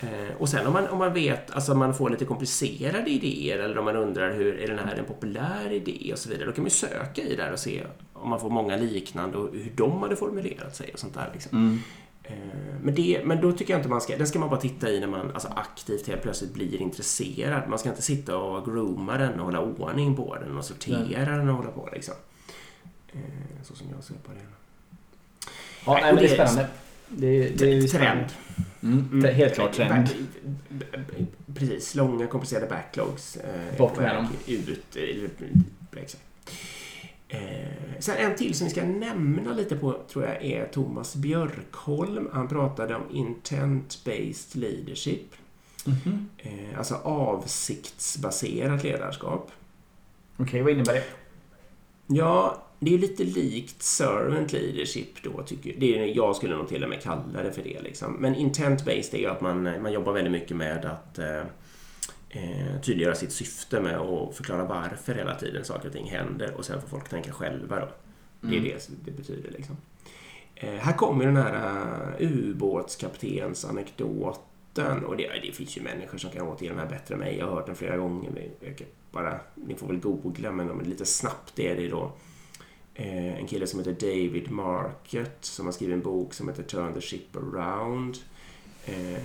[0.00, 3.78] Eh, och sen om man, om man vet, alltså man får lite komplicerade idéer eller
[3.78, 6.46] om man undrar hur är den här en populär idé och så vidare.
[6.46, 9.50] Då kan man ju söka i där och se om man får många liknande och
[9.52, 11.30] hur de hade formulerat sig och sånt där.
[11.32, 11.72] Liksom.
[11.74, 11.80] Eh,
[12.82, 14.16] Men, det, men då tycker jag inte man ska...
[14.16, 17.68] Den ska man bara titta i när man alltså aktivt helt plötsligt blir intresserad.
[17.68, 21.48] Man ska inte sitta och grooma den och hålla ordning på den och sortera den
[21.48, 22.14] och hålla på liksom.
[23.12, 23.20] Eh,
[23.62, 24.38] Så som jag ser på det.
[25.86, 26.68] Ja, Nej, nej, men det är det är- spännande.
[27.08, 28.24] Det, det är Trend.
[28.82, 30.08] Mm, är helt klart trend.
[31.54, 33.36] Precis, långa komplicerade backlogs.
[33.36, 34.26] eh, Bort med dem.
[34.46, 35.30] Ut, eller,
[35.96, 36.22] exakt.
[37.28, 42.28] Eh, sen en till som vi ska nämna lite på tror jag är Thomas Björkholm.
[42.32, 45.34] Han pratade om intent-based leadership.
[45.84, 46.28] Mhm.
[46.38, 49.50] Eh, alltså avsiktsbaserat ledarskap.
[50.36, 51.04] Okej, vad innebär det?
[52.06, 55.80] Ja, det är lite likt servant leadership då, tycker jag.
[55.80, 57.82] Det är, jag skulle nog till och med kalla det för det.
[57.82, 58.12] Liksom.
[58.12, 61.42] Men intent-based är ju att man, man jobbar väldigt mycket med att eh,
[62.30, 66.64] eh, tydliggöra sitt syfte med att förklara varför hela tiden saker och ting händer och
[66.64, 67.88] sen får folk tänka själva då.
[68.40, 68.64] Det är Mm.
[68.64, 69.76] det det betyder liksom.
[70.54, 76.48] Eh, här kommer den här uh, ubåtskaptensanekdoten och det, det finns ju människor som kan
[76.48, 77.38] återge den här bättre än mig.
[77.38, 78.50] Jag har hört den flera gånger.
[78.60, 82.12] jag Bara, ni får väl googla men lite snabbt är det då
[82.94, 86.94] eh, en kille som heter David Market som har skrivit en bok som heter Turn
[86.94, 88.16] the Ship Around.
[88.88, 89.22] Eh,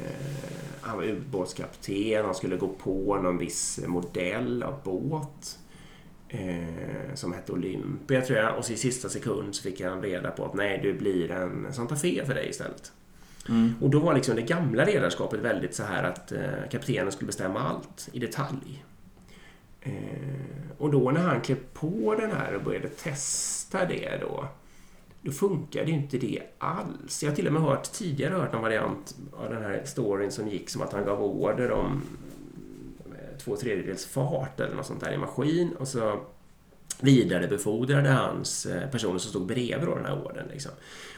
[0.81, 5.59] han var ubåtskapten, han skulle gå på någon viss modell av båt
[6.29, 10.31] eh, som hette Olympia tror jag och så i sista sekund så fick han reda
[10.31, 12.91] på att nej, det blir en Santa Fe för dig istället.
[13.49, 13.73] Mm.
[13.81, 17.59] Och då var liksom det gamla ledarskapet väldigt så här att eh, kaptenen skulle bestämma
[17.59, 18.85] allt i detalj.
[20.77, 24.47] Och då när han klev på den här och började testa det då,
[25.23, 27.23] då funkade ju inte det alls.
[27.23, 30.47] Jag har till och med hört, tidigare hört någon variant av den här storyn som
[30.47, 32.01] gick som att han gav order om
[33.05, 36.19] eh, två tredjedels fart eller något sånt där i maskin och så
[36.99, 40.47] vidarebefordrade hans eh, personer som stod bredvid då den här ordern.
[40.51, 40.71] Liksom.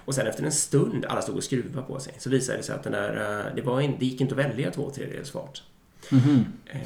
[0.05, 2.75] Och sen efter en stund, alla stod och skruvade på sig, så visade det sig
[2.75, 5.63] att den där, eh, det, var in, det gick inte att välja två tredjedels fart.
[6.09, 6.45] Mhm.
[6.65, 6.79] Eh,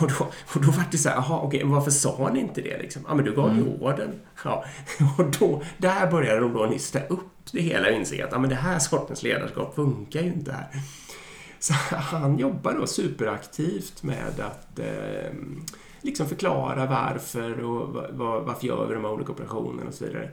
[0.00, 0.24] och, då,
[0.54, 3.02] och då var det så här, jaha, okej, varför sa ni inte det liksom?
[3.08, 4.20] Ja, men du gav ju orden.
[4.44, 4.64] Ja,
[5.18, 8.50] och då, där började de då nysta upp det hela och inse att ja, men
[8.50, 10.68] det här sortens ledarskap funkar ju inte här.
[11.58, 15.32] Så han jobbar då superaktivt med att eh,
[16.00, 20.30] liksom förklara varför och var, varför gör vi de här olika operationerna och så vidare.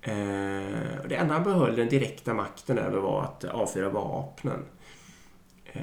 [0.00, 4.64] Eh, och det enda han behöll den direkta makten över var att avfyra vapnen.
[5.72, 5.82] Eh,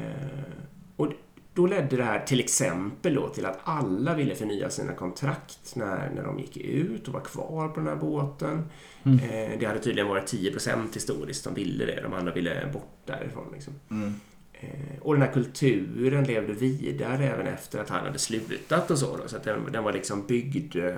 [0.96, 1.08] och
[1.54, 6.10] då ledde det här till exempel då till att alla ville förnya sina kontrakt när,
[6.16, 8.70] när de gick ut och var kvar på den här båten.
[9.04, 9.20] Mm.
[9.20, 12.02] Eh, det hade tydligen varit 10% historiskt som ville det.
[12.02, 13.48] De andra ville bort därifrån.
[13.54, 13.74] Liksom.
[13.90, 14.14] Mm.
[14.54, 19.18] Eh, och den här kulturen levde vidare även efter att han hade slutat och så.
[19.18, 20.96] Då, så att den, den var liksom byggd, eh,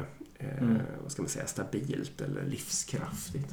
[0.57, 0.77] mm.
[1.03, 3.49] vad ska man säga, stabilt eller livskraftigt.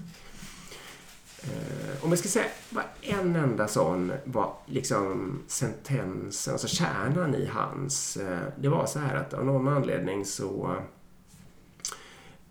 [1.42, 7.46] Eh, om jag ska säga bara en enda sån var liksom sentensen, alltså kärnan i
[7.46, 8.16] hans.
[8.16, 10.76] Eh, det var så här att av någon anledning så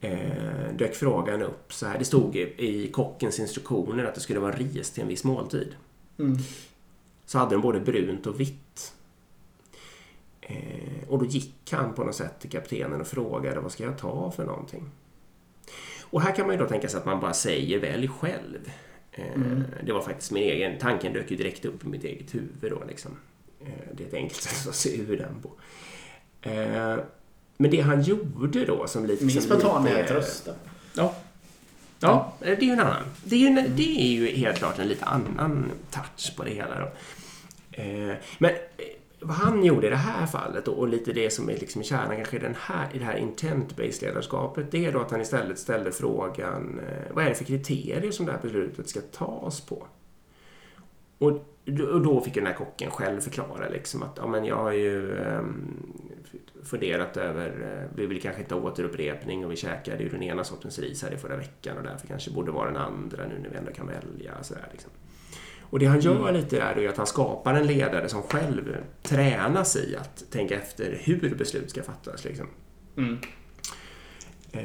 [0.01, 1.99] eh, dök frågan upp så här.
[1.99, 5.75] Det stod i, i kockens instruktioner att det skulle vara ris till en viss måltid.
[6.19, 6.37] Mm.
[7.25, 8.93] Så hade de både brunt och vitt.
[10.41, 13.97] Eh, och då gick han på något sätt till kaptenen och frågade vad ska jag
[13.97, 14.91] ta för någonting?
[16.09, 18.71] Och här kan man ju då tänka sig att man bara säger välj själv.
[19.11, 19.63] Eh, mm.
[19.83, 22.83] Det var faktiskt min egen, tanken dök ju direkt upp i mitt eget huvud då
[22.87, 23.11] liksom.
[23.61, 25.51] Eh, det är ett enkelt sätt att se ur den på.
[26.49, 26.97] Eh,
[27.57, 29.25] men det han gjorde då som lite...
[29.25, 30.51] Min spontana är att rösta.
[30.93, 31.15] Ja.
[32.01, 33.03] Ja, det är ju en annan.
[33.23, 36.79] Det är ju, det är ju helt klart en lite annan touch på det hela
[36.79, 36.91] då.
[38.37, 38.51] Men
[39.21, 42.15] vad han gjorde i det här fallet då, och lite det som är liksom kärnan
[42.15, 45.91] kanske den här, i det här intent-based ledarskapet, det är då att han istället ställde
[45.91, 49.87] frågan eh, vad är det för kriterier som det här beslutet ska tas på?
[51.17, 51.45] Och
[52.03, 55.83] då fick den här kocken själv förklara liksom att ja, men jag har ju um,
[56.63, 60.43] funderat över, eh, vi vill kanske inte ha återupprepning och vi käkade ju den ena
[60.43, 63.49] sortens ris här i förra veckan och därför kanske borde vara den andra nu när
[63.49, 64.43] vi ändå kan välja.
[64.43, 64.91] Sådär, liksom.
[65.69, 66.33] Och det han gör mm.
[66.33, 70.97] lite där är att han skapar en ledare som själv tränas i att tänka efter
[71.03, 72.23] hur beslut ska fattas.
[72.23, 72.47] Liksom.
[72.97, 73.17] Mm.
[74.51, 74.63] Eh,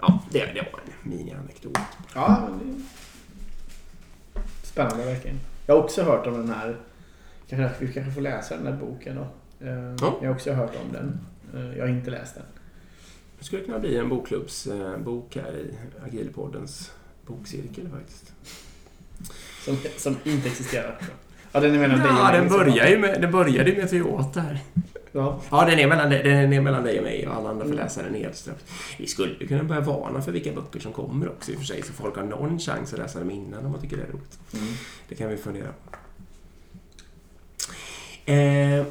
[0.00, 1.78] ja, det, det var en mini-anekdot.
[2.14, 2.48] Ja,
[4.62, 5.40] Spännande verkligen.
[5.66, 6.76] Jag har också hört om den här,
[7.48, 9.26] kanske, vi kanske får läsa den här boken då.
[9.66, 10.18] Eh, ja.
[10.20, 11.20] Jag har också hört om den.
[11.54, 12.44] Eh, jag har inte läst den.
[13.38, 16.92] Det skulle kunna bli en bokklubbsbok här i Agilpoddens
[17.26, 18.32] bokcirkel faktiskt.
[19.66, 20.98] Som, som inte existerar.
[21.52, 22.40] Ja, den är mellan ja, dig och mig.
[22.40, 24.58] Den börjar ju med, den började ju med Toyota här.
[25.12, 25.40] Ja.
[25.50, 28.12] ja, den är, mellan, den är mellan dig och mig och alla andra får mm.
[28.12, 28.60] nedströms.
[28.98, 31.82] Vi skulle kunna börja varna för vilka böcker som kommer också i och för sig,
[31.82, 34.38] så folk har någon chans att läsa dem innan om man tycker det är roligt.
[34.52, 34.66] Mm.
[35.08, 35.96] Det kan vi fundera på.
[38.32, 38.86] Eh,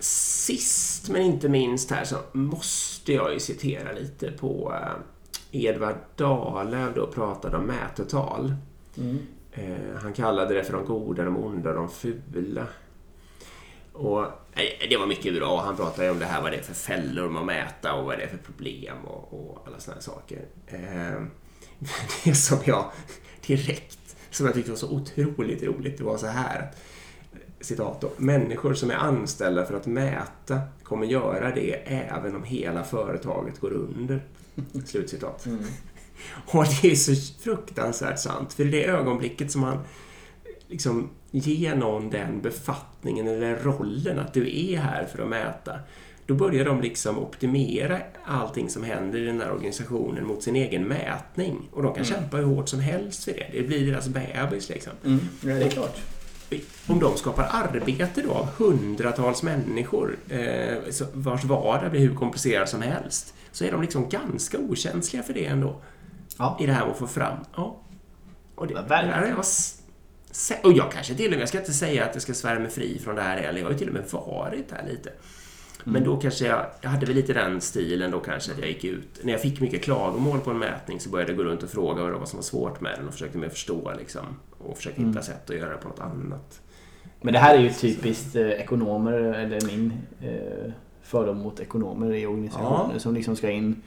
[0.00, 6.94] sist men inte minst här så måste jag ju citera lite på eh, Edvard Dahlöf
[6.94, 8.54] då pratade om mätetal.
[8.98, 9.18] Mm.
[9.52, 12.66] Eh, han kallade det för de goda, de onda, de fula.
[13.92, 15.62] Och eh, Det var mycket bra.
[15.62, 18.24] Han pratade om det här, vad det är för fällor man mäta och vad det
[18.24, 20.44] är för problem och, och alla sådana saker.
[20.66, 21.22] Eh,
[22.24, 22.90] det som jag
[23.46, 26.70] direkt, som jag tyckte var så otroligt roligt, det var så här.
[27.60, 28.10] Citat då.
[28.16, 33.72] Människor som är anställda för att mäta kommer göra det även om hela företaget går
[33.72, 34.20] under.
[34.86, 35.46] Slutcitat.
[35.46, 35.64] Mm.
[36.46, 38.52] Och det är så fruktansvärt sant.
[38.52, 39.78] För i det ögonblicket som man
[40.68, 45.78] liksom ger någon den befattningen eller rollen att du är här för att mäta,
[46.26, 50.88] då börjar de liksom optimera allting som händer i den här organisationen mot sin egen
[50.88, 51.68] mätning.
[51.72, 52.14] Och de kan mm.
[52.14, 53.46] kämpa hur hårt som helst för det.
[53.52, 54.92] Det blir deras bebis liksom.
[55.04, 55.20] Mm.
[55.40, 56.00] Ja, det är klart.
[56.86, 60.76] Om de skapar arbete då av hundratals människor eh,
[61.12, 65.46] vars vardag blir hur komplicerad som helst, så är de liksom ganska okänsliga för det
[65.46, 65.80] ändå
[66.40, 66.56] ja.
[66.60, 67.38] i det här att få fram.
[67.56, 67.76] Ja.
[68.54, 69.44] Och det, det där jag
[70.64, 72.70] och jag kanske till och med, jag ska inte säga att jag ska svära mig
[72.70, 73.58] fri från det här heller.
[73.58, 75.12] Jag har ju till och med varit här lite.
[75.84, 76.08] Men mm.
[76.08, 79.20] då kanske jag, jag hade väl lite den stilen då kanske att jag gick ut.
[79.22, 82.02] När jag fick mycket klagomål på en mätning så började jag gå runt och fråga
[82.02, 84.26] vad det var som var svårt med den och försökte mer förstå liksom.
[84.58, 85.22] Och försöka hitta mm.
[85.22, 86.60] sätt att göra det på något annat.
[87.20, 90.72] Men det här är ju typiskt eh, ekonomer, eller min eh,
[91.02, 92.98] fördom mot ekonomer i organisationer ja.
[92.98, 93.82] som liksom ska in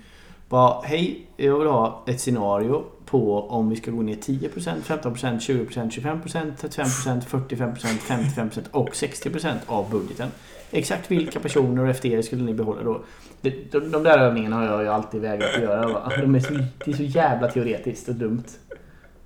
[0.54, 4.50] bara, hej, jag vill ha ett scenario på om vi ska gå ner 10%,
[4.82, 10.30] 15%, 20%, 25%, 35%, 45%, 55% och 60% av budgeten.
[10.72, 13.04] Exakt vilka personer och FDR skulle ni behålla då?
[13.42, 15.88] De, de, de där övningarna har jag ju alltid vägrat att göra.
[15.88, 16.12] Va?
[16.18, 16.54] De är så,
[16.86, 18.44] det är så jävla teoretiskt och dumt.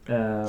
[0.07, 0.47] Um,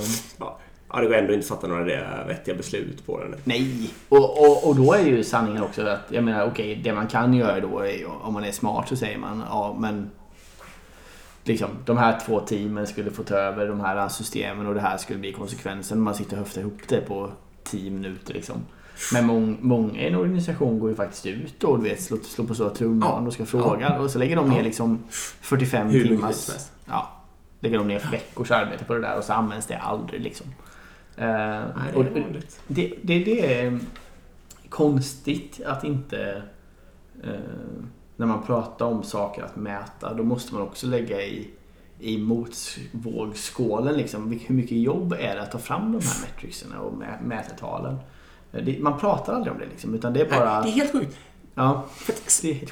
[0.90, 1.84] Ja, det går ändå inte att fatta några
[2.24, 3.34] vettiga beslut på den.
[3.44, 6.92] Nej, och, och, och då är ju sanningen också att jag menar okej, okay, det
[6.92, 10.10] man kan göra då är om man är smart så säger man ja men
[11.44, 14.96] liksom, de här två teamen skulle få ta över de här systemen och det här
[14.96, 16.00] skulle bli konsekvensen.
[16.00, 17.30] Man sitter och höftar ihop det på
[17.64, 18.34] 10 minuter.
[18.34, 18.56] Liksom.
[19.12, 22.46] Men mång, många i en organisation går ju faktiskt ut och du vet, slår, slår
[22.46, 23.26] på stora trumman Ja.
[23.26, 23.98] och ska fråga.
[23.98, 24.62] Och så lägger de ner Ja.
[24.62, 24.98] liksom
[25.40, 26.50] 45 Hur timmars...
[26.86, 27.10] Ja,
[27.60, 30.46] lägger de ner veckors arbete på det där och så används det aldrig liksom.
[31.16, 32.60] Eh, Nej, och det är vanligt.
[32.66, 33.78] det, det, det är
[34.68, 36.42] konstigt att inte...
[37.24, 37.30] Eh,
[38.18, 41.50] när man pratar om saker att mäta, då måste man också lägga i,
[41.98, 44.40] i motvågskålen liksom.
[44.46, 47.96] Hur mycket jobb är det att ta fram de här metricserna och mä, mätetalen?
[48.50, 50.62] Det, man pratar aldrig om det liksom, utan det är bara...
[50.62, 51.16] Det är helt sjukt.
[51.54, 51.86] Ja,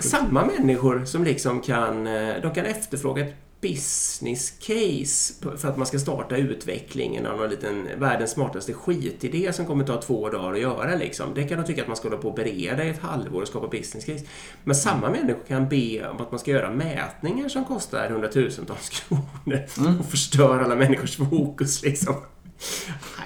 [0.00, 5.86] samma människor som liksom kan, eh, de kan efterfråga ett business case för att man
[5.86, 10.60] ska starta utvecklingen av någon liten världens smartaste skitidé som kommer ta två dagar att
[10.60, 10.94] göra.
[10.94, 11.34] Liksom.
[11.34, 13.48] Det kan de tycka att man ska hålla på och bereda i ett halvår och
[13.48, 14.24] skapa business case.
[14.64, 19.98] Men samma människor kan be om att man ska göra mätningar som kostar hundratusentals kronor
[20.00, 21.82] och förstör alla människors fokus.
[21.82, 22.14] Liksom.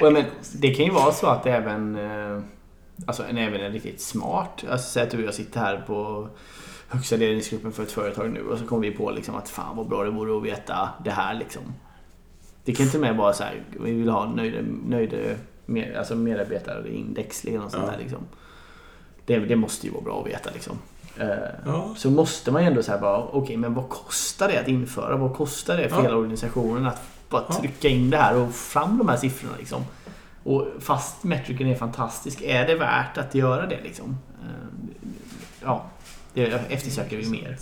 [0.01, 2.43] Jag men, det kan ju vara så att även, eh,
[3.07, 6.29] alltså en, även en riktigt smart, alltså säg att du och jag sitter här på
[6.91, 9.89] högsta ledningsgruppen för ett företag nu och så kommer vi på liksom att fan vad
[9.89, 11.63] bra det vore att veta det här liksom.
[12.65, 15.17] Det kan inte med vara så här, vi vill ha nöjda, nöjda
[15.67, 17.93] med, alltså medarbetarindex eller något sånt Ja.
[17.93, 18.19] där liksom.
[19.27, 20.79] Det, det måste ju vara bra att veta liksom.
[21.17, 21.29] Eh,
[21.67, 21.95] Ja.
[21.97, 25.17] Så måste man ju ändå säga bara, okej men vad kostar det att införa?
[25.17, 26.03] Vad kostar det för Ja.
[26.03, 29.83] hela organisationen att bara trycka in det här och fram de här siffrorna liksom?
[30.43, 34.17] Och fast metricen är fantastisk, är det värt att göra det liksom?
[34.43, 34.89] Eh,
[35.65, 35.85] Ja,
[36.35, 37.57] det eftersöker vi mer.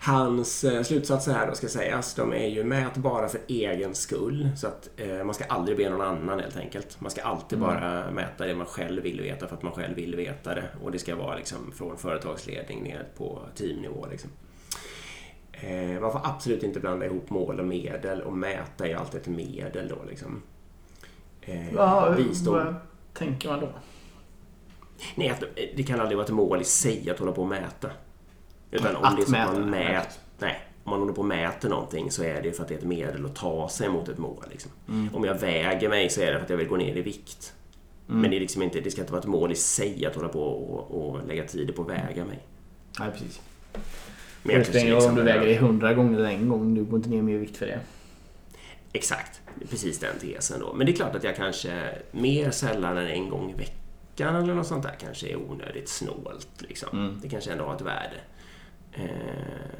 [0.00, 4.48] Hans eh, slutsatser här då ska sägas, de är ju mätbara för egen skull.
[4.56, 7.00] Så att eh, man ska aldrig be någon annan helt enkelt.
[7.00, 7.68] Man ska alltid Mm.
[7.70, 10.64] bara mäta det man själv vill veta för att man själv vill veta det.
[10.82, 14.06] Och det ska vara liksom från företagsledning ner på teamnivå.
[14.10, 14.30] Liksom.
[15.52, 19.20] Eh, man får absolut inte blanda ihop mål och medel och mäta är ju alltid
[19.20, 20.42] ett medel då liksom.
[21.40, 22.54] Eh, visdom.
[22.54, 22.74] vad
[23.14, 23.68] tänker man då?
[25.14, 25.42] Nej, att
[25.76, 27.90] det kan aldrig vara ett mål i sig att hålla på och mäta.
[28.70, 31.20] Utan om Att det är så att mäta, man mäter, nej, om man håller på
[31.20, 33.88] och mäter någonting så är det för att det är ett medel att ta sig
[33.88, 34.44] mot ett mål.
[34.50, 34.70] Liksom.
[34.88, 35.14] Mm.
[35.14, 37.54] Om jag väger mig så är det för att jag vill gå ner i vikt.
[38.08, 38.20] Mm.
[38.20, 40.28] Men det, är liksom inte, det ska inte vara ett mål i sig att hålla
[40.28, 42.38] på och, och lägga tid på att väga mig.
[43.00, 43.40] Nej, precis.
[44.42, 46.84] Men jag kanske roll om liksom- du väger dig 100 gånger eller en gång, du
[46.84, 47.80] går inte ner mer vikt för det.
[48.92, 49.40] Exakt,
[49.70, 50.72] precis den tesen då.
[50.74, 53.83] Men det är klart att jag kanske mer sällan än en gång i veckan
[54.20, 56.48] eller något sånt där kanske är onödigt snålt.
[56.58, 56.98] Liksom.
[56.98, 57.20] Mm.
[57.22, 58.16] Det kanske ändå har ett värde.
[58.92, 59.08] Eh,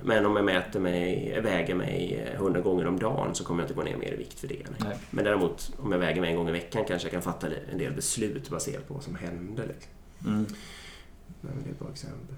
[0.03, 3.75] Men om jag mäter mig, väger mig 100 gånger om dagen så kommer jag inte
[3.75, 4.63] gå ner mer i vikt för det.
[4.79, 4.99] Nej.
[5.11, 7.79] Men däremot om jag väger mig en gång i veckan kanske jag kan fatta en
[7.79, 9.67] del beslut baserat på vad som händer.
[9.67, 9.93] Liksom.
[10.27, 10.47] Mm.
[11.41, 12.37] Det är ett bra exempel.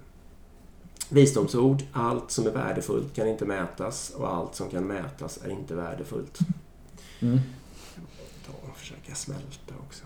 [1.09, 1.83] Visdomsord.
[1.93, 6.39] Allt som är värdefullt kan inte mätas och allt som kan mätas är inte värdefullt.
[7.21, 7.41] Mm.
[8.47, 10.05] Ta och försöka smälta också.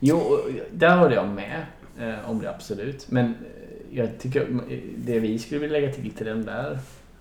[0.00, 0.38] Jo,
[0.72, 1.66] där håller jag med
[1.98, 3.10] eh, om det absolut.
[3.10, 4.60] Men eh, jag tycker
[4.96, 6.78] det vi skulle vilja lägga till till den där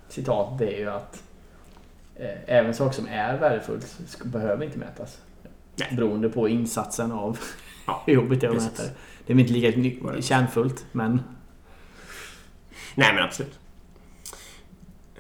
[0.10, 1.24] citatet är ju att
[2.16, 5.22] eh, även saker som är värdefullt ska, behöver inte mätas.
[5.76, 5.88] Nej.
[5.96, 7.40] Beroende på insatsen av
[7.88, 8.92] Ja, hur jobbigt det är att mäta det.
[9.26, 10.22] Det är inte lika det?
[10.22, 11.22] kärnfullt, men
[12.96, 13.60] Nej, men absolut.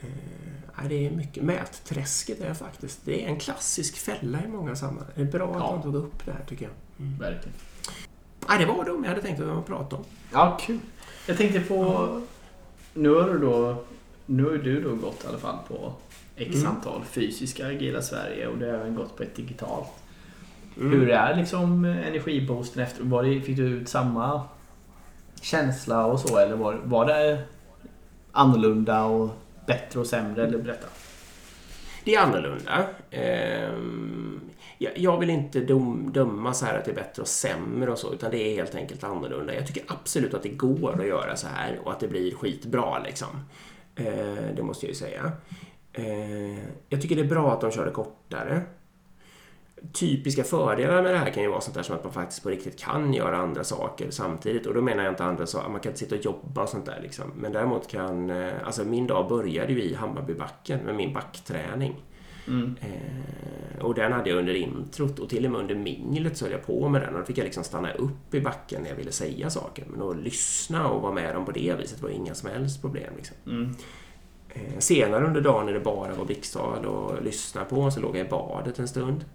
[0.02, 1.44] Eh, det är mycket.
[1.44, 5.12] Mätträsket är faktiskt det är en klassisk fälla i många sammanhang.
[5.16, 5.72] Det är bra att Ja.
[5.72, 6.74] man tog upp det här tycker jag.
[7.02, 7.20] Mm.
[7.20, 7.58] verkligen.
[8.50, 10.04] Nej, det var de jag hade tänkt att prata om.
[10.34, 10.80] Ja, kul.
[11.28, 12.22] Jag tänkte på...
[12.94, 13.84] Nu har du då...
[14.26, 15.94] Nu har du då gått i alla fall på
[16.36, 16.68] X Mm.
[16.68, 19.88] antal fysiska Agila Sverige och du har även gått på ett digitalt.
[20.78, 20.92] Mm.
[20.92, 23.04] Hur är liksom energiboosten efter?
[23.04, 24.42] Var det, fick du ut samma
[25.42, 27.42] känsla och så eller var, var det
[28.32, 29.30] annorlunda och
[29.68, 30.48] bättre och sämre?
[30.48, 30.88] Eller berätta.
[32.04, 32.86] Det är annorlunda.
[34.84, 37.98] Jag- Jag vill inte dom, döma så här att det är bättre och sämre och
[37.98, 39.54] så, utan det är helt enkelt annorlunda.
[39.56, 43.00] Jag tycker absolut att det går att göra så här och att det blir skitbra
[43.00, 43.28] liksom.
[43.96, 44.06] Eh,
[44.56, 45.32] Det måste jag ju säga.
[45.94, 46.60] Eh,
[46.90, 48.62] Jag tycker det är bra att de kör det kortare.
[49.94, 52.50] Typiska fördelar med det här kan ju vara sånt där som att man faktiskt på
[52.50, 54.66] riktigt kan göra andra saker samtidigt.
[54.66, 56.86] Och då menar jag inte andra saker, man kan inte sitta och jobba och sånt
[56.86, 57.32] där liksom.
[57.36, 61.96] Men däremot kan, eh, alltså min dag började ju i Hammarbybacken med min backträning.
[62.48, 62.76] Mm.
[62.82, 66.52] Eh, och den hade jag under introt och till och med under minglet så höll
[66.52, 68.96] jag på med den och då fick jag liksom stanna upp i backen när jag
[68.96, 69.86] ville säga saker.
[69.88, 73.14] Men att lyssna och vara med dem på det viset var inga som helst problem.
[73.18, 73.38] Liksom.
[73.46, 73.76] Mm.
[74.50, 78.28] Eh, senare under dagen när det bara var blixttal och lyssna på så låg jag
[78.28, 79.26] i badet en stund.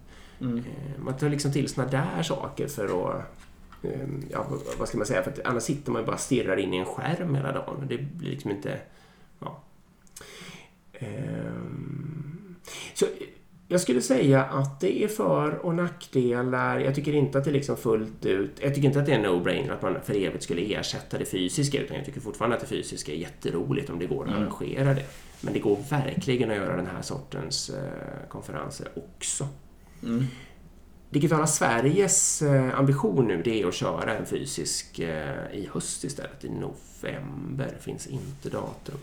[0.41, 0.57] Mm.
[0.57, 3.21] Eh, man tar liksom till såna där saker för att
[3.83, 4.45] eh, Ja,
[4.79, 5.23] vad ska man säga?
[5.23, 7.85] För att annars sitter man ju bara och stirrar in i en skärm hela dagen.
[7.89, 8.79] Det blir liksom inte...
[9.39, 9.63] Ja.
[10.93, 12.06] Ehm,
[12.99, 13.05] så
[13.67, 16.79] Jag skulle säga att det är för och nackdelar.
[16.79, 18.51] Jag tycker inte att det liksom fullt ut...
[18.61, 21.81] Jag tycker inte att det är no-brainer att man för evigt skulle ersätta det fysiska
[21.81, 24.41] utan jag tycker fortfarande att det fysiska är jätteroligt om det går att Mm.
[24.41, 25.05] arrangera det.
[25.41, 29.47] Men det går verkligen att göra den här sortens eh, konferenser också.
[30.03, 30.23] Mm.
[31.09, 36.45] Digitala Sveriges eh, ambition nu det är att köra en fysisk eh, i höst istället,
[36.45, 37.77] i november.
[37.79, 38.97] finns inte datum.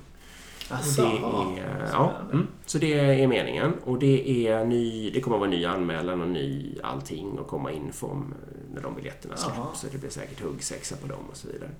[0.68, 3.72] Alltså, det är, ja, mm, så det är meningen.
[3.84, 7.72] Och det, är ny, det kommer att vara ny anmälan och ny allting och komma
[7.72, 8.34] info om
[8.74, 9.80] när de biljetterna släpps.
[9.80, 11.70] Så det blir säkert huggsexa på dem och så vidare.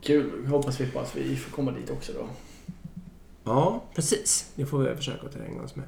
[0.00, 0.46] Kul.
[0.46, 2.26] Hoppas vi på att vi får komma dit också då.
[3.44, 4.52] Ja, precis.
[4.54, 5.86] Det får vi försöka att terränga oss med.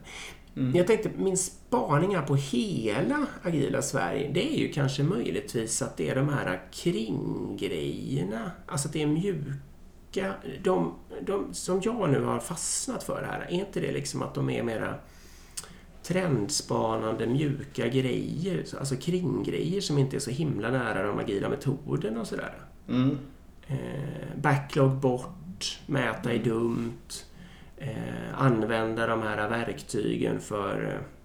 [0.57, 0.77] Mm.
[0.77, 5.97] Jag tänkte, min spaning här på hela Agila Sverige, det är ju kanske möjligtvis att
[5.97, 8.51] det är de här kringgrejerna.
[8.67, 9.53] Alltså att det är mjuka,
[10.63, 14.51] de, de som jag nu har fastnat för här, är inte det liksom att de
[14.51, 14.95] är mera
[16.03, 22.27] trendspanande, mjuka grejer, alltså kringgrejer som inte är så himla nära de agila metoderna och
[22.27, 22.55] sådär.
[22.89, 23.19] Mm.
[23.67, 27.13] Eh, backlog bort, mäta är dumt,
[27.77, 31.16] eh, använda de här verktygen för eh,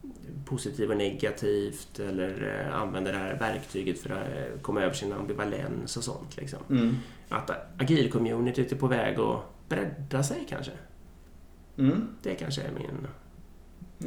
[0.45, 5.13] positivt och negativt eller eh, använda det här verktyget för att eh, komma över sin
[5.13, 6.37] ambivalens och sånt.
[6.37, 6.59] Liksom.
[6.69, 6.95] Mm.
[7.29, 10.71] Att agil-communityt är på väg att bredda sig kanske.
[11.77, 12.07] Mm.
[12.23, 13.07] Det kanske är min,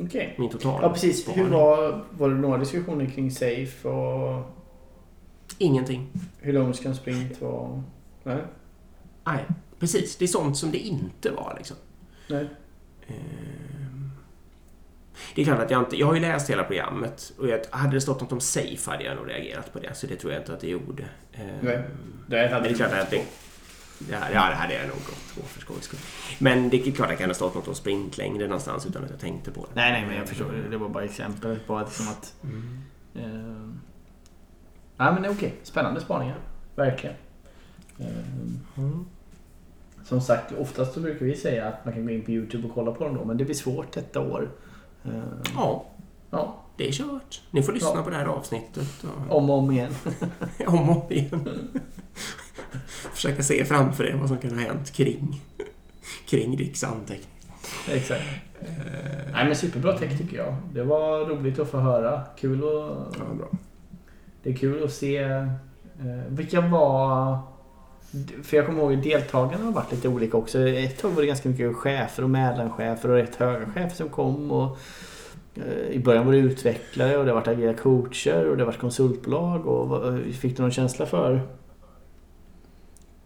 [0.07, 0.35] Okej.
[0.39, 1.29] min total Ja, precis.
[1.37, 4.45] Hur var, var det några diskussioner kring Safe och
[5.59, 6.11] Ingenting.
[6.41, 7.83] hur lång ska en sprint vara?
[8.23, 8.43] Nej.
[9.25, 9.45] Nej,
[9.79, 10.17] precis.
[10.17, 11.77] Det är sånt som det inte var liksom.
[12.29, 12.49] Nej.
[13.07, 13.93] Ehm,
[15.35, 15.97] Det är klart att jag inte...
[15.97, 19.05] Jag har ju läst hela programmet och jag, hade det stått något om Safe hade
[19.05, 19.95] jag nog reagerat på det.
[19.95, 21.03] Så det tror jag inte att det gjorde.
[21.33, 21.83] Ehm, Nej.
[22.27, 23.23] Det hade det är klart att det...
[24.11, 26.01] Ja, ja, det hade jag nog gått på för skojs skull.
[26.39, 29.11] Men det är klart att det kan ha stått något om sprintlängder någonstans utan att
[29.11, 29.81] jag tänkte på det.
[29.81, 30.53] Nej, nej, men jag förstår.
[30.53, 32.79] Det Det var bara exempel på att, liksom att Mm.
[33.15, 33.71] Eh,
[34.97, 35.55] Nej men det är okej.
[35.62, 36.37] Spännande spaningar.
[36.77, 37.17] Verkligen.
[37.99, 38.07] Eh,
[38.77, 39.05] Mm.
[40.05, 42.75] Som sagt, oftast så brukar vi säga att man kan gå in på Youtube och
[42.75, 43.25] kolla på dem då.
[43.25, 44.51] Men det blir svårt detta år.
[45.05, 45.11] Eh,
[45.57, 45.85] Ja,
[46.31, 47.43] Ja, det är kört.
[47.51, 48.03] Ni får lyssna Ja.
[48.03, 49.05] på det här avsnittet.
[49.29, 49.37] Och...
[49.37, 49.95] om och om igen.
[50.67, 51.49] om och om igen.
[53.13, 55.41] Försöka se framför er vad som kan ha hänt kring,
[56.27, 57.29] kring Ricks anteckning.
[57.89, 58.23] Exakt.
[58.61, 60.57] Eh, Nej men superbra text tycker jag.
[60.73, 62.23] Det var roligt att få höra.
[62.39, 63.17] Kul att...
[63.19, 63.49] Ja, bra.
[64.43, 65.47] Det är kul att se eh,
[66.29, 67.39] vilka var...
[68.43, 70.69] För jag kommer ihåg att deltagarna har varit lite olika också.
[70.69, 74.51] Ett tag var det ganska mycket chefer och mellanchefer och rätt höga chefer som kom.
[74.51, 74.79] Och,
[75.55, 78.67] eh, I början var det utvecklare och det har varit Agera coacher och det har
[78.67, 79.67] varit konsultbolag.
[79.67, 81.41] Och, eh, fick du någon känsla för?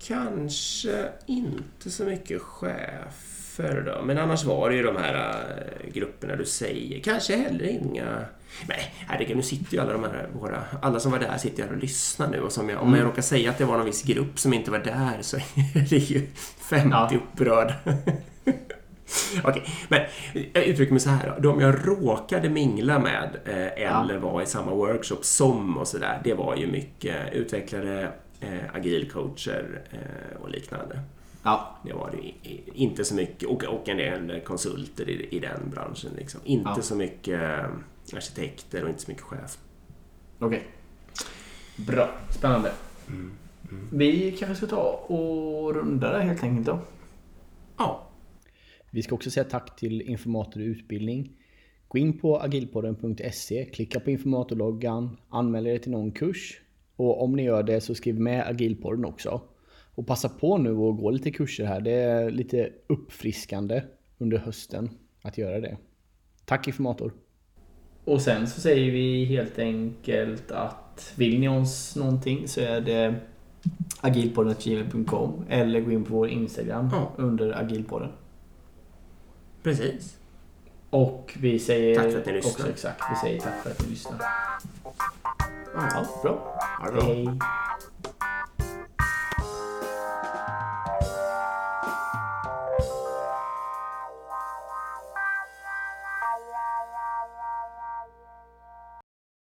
[0.09, 6.37] Kanske inte så mycket chefer då, men annars var det ju de här äh, grupperna
[6.37, 7.01] du säger.
[7.01, 8.25] Kanske heller inga...
[8.69, 10.63] Nej, herregud, nu sitter ju alla de här våra...
[10.83, 13.09] Alla som var där sitter här och lyssnar nu och som jag, om jag Mm.
[13.11, 15.37] råkar säga att det var någon viss grupp som inte var där så
[15.77, 16.27] är det ju
[16.71, 17.11] 50 Ja.
[17.17, 17.75] upprörda.
[19.45, 20.01] Okej, men
[20.53, 21.53] jag uttrycker mig så här då.
[21.53, 26.35] De jag råkade mingla med eh, eller var i samma workshop som och sådär, det
[26.35, 31.01] var ju mycket utvecklare, eh, agilcoacher eh, och liknande.
[31.43, 31.79] Ja.
[31.85, 36.11] Det var det inte så mycket, och, och en del konsulter i, i den branschen.
[36.17, 36.41] Liksom.
[36.45, 36.83] Inte Ja.
[36.83, 37.65] så mycket eh,
[38.17, 39.59] arkitekter och inte så mycket chef.
[40.39, 40.63] Okej.
[41.77, 42.11] Bra.
[42.31, 42.73] Spännande.
[43.09, 43.33] Mm.
[43.71, 43.89] Mm.
[43.93, 46.79] Vi kanske ska ta och runda det helt enkelt då.
[47.79, 48.09] Ja,
[48.91, 51.33] Vi ska också säga tack till Informator Utbildning.
[51.89, 56.61] Gå in på agilpodden.se, klicka på informatorloggan, anmäl er till någon kurs
[56.99, 59.41] och om ni gör det så skriv med agilpodden också.
[59.95, 61.81] Och passa på nu och gå lite kurser här.
[61.81, 63.83] Det är lite uppfriskande
[64.19, 64.91] under hösten
[65.23, 65.77] att göra det.
[66.45, 67.13] Tack Informator!
[68.05, 73.15] Och sen så säger vi helt enkelt att vill ni oss någonting så är det
[74.01, 77.13] agilpodden.gmail.com eller gå in på vår Instagram Ja.
[77.17, 78.11] under agilpodden.
[79.63, 80.19] precis.
[80.91, 82.51] Och vi säger Tack för att ni lyssnar.
[82.53, 84.19] också exakt, vi säger tack för att ni lyssnar.
[85.75, 86.05] Ja,
[86.91, 87.03] bra.
[87.03, 87.39] Hej.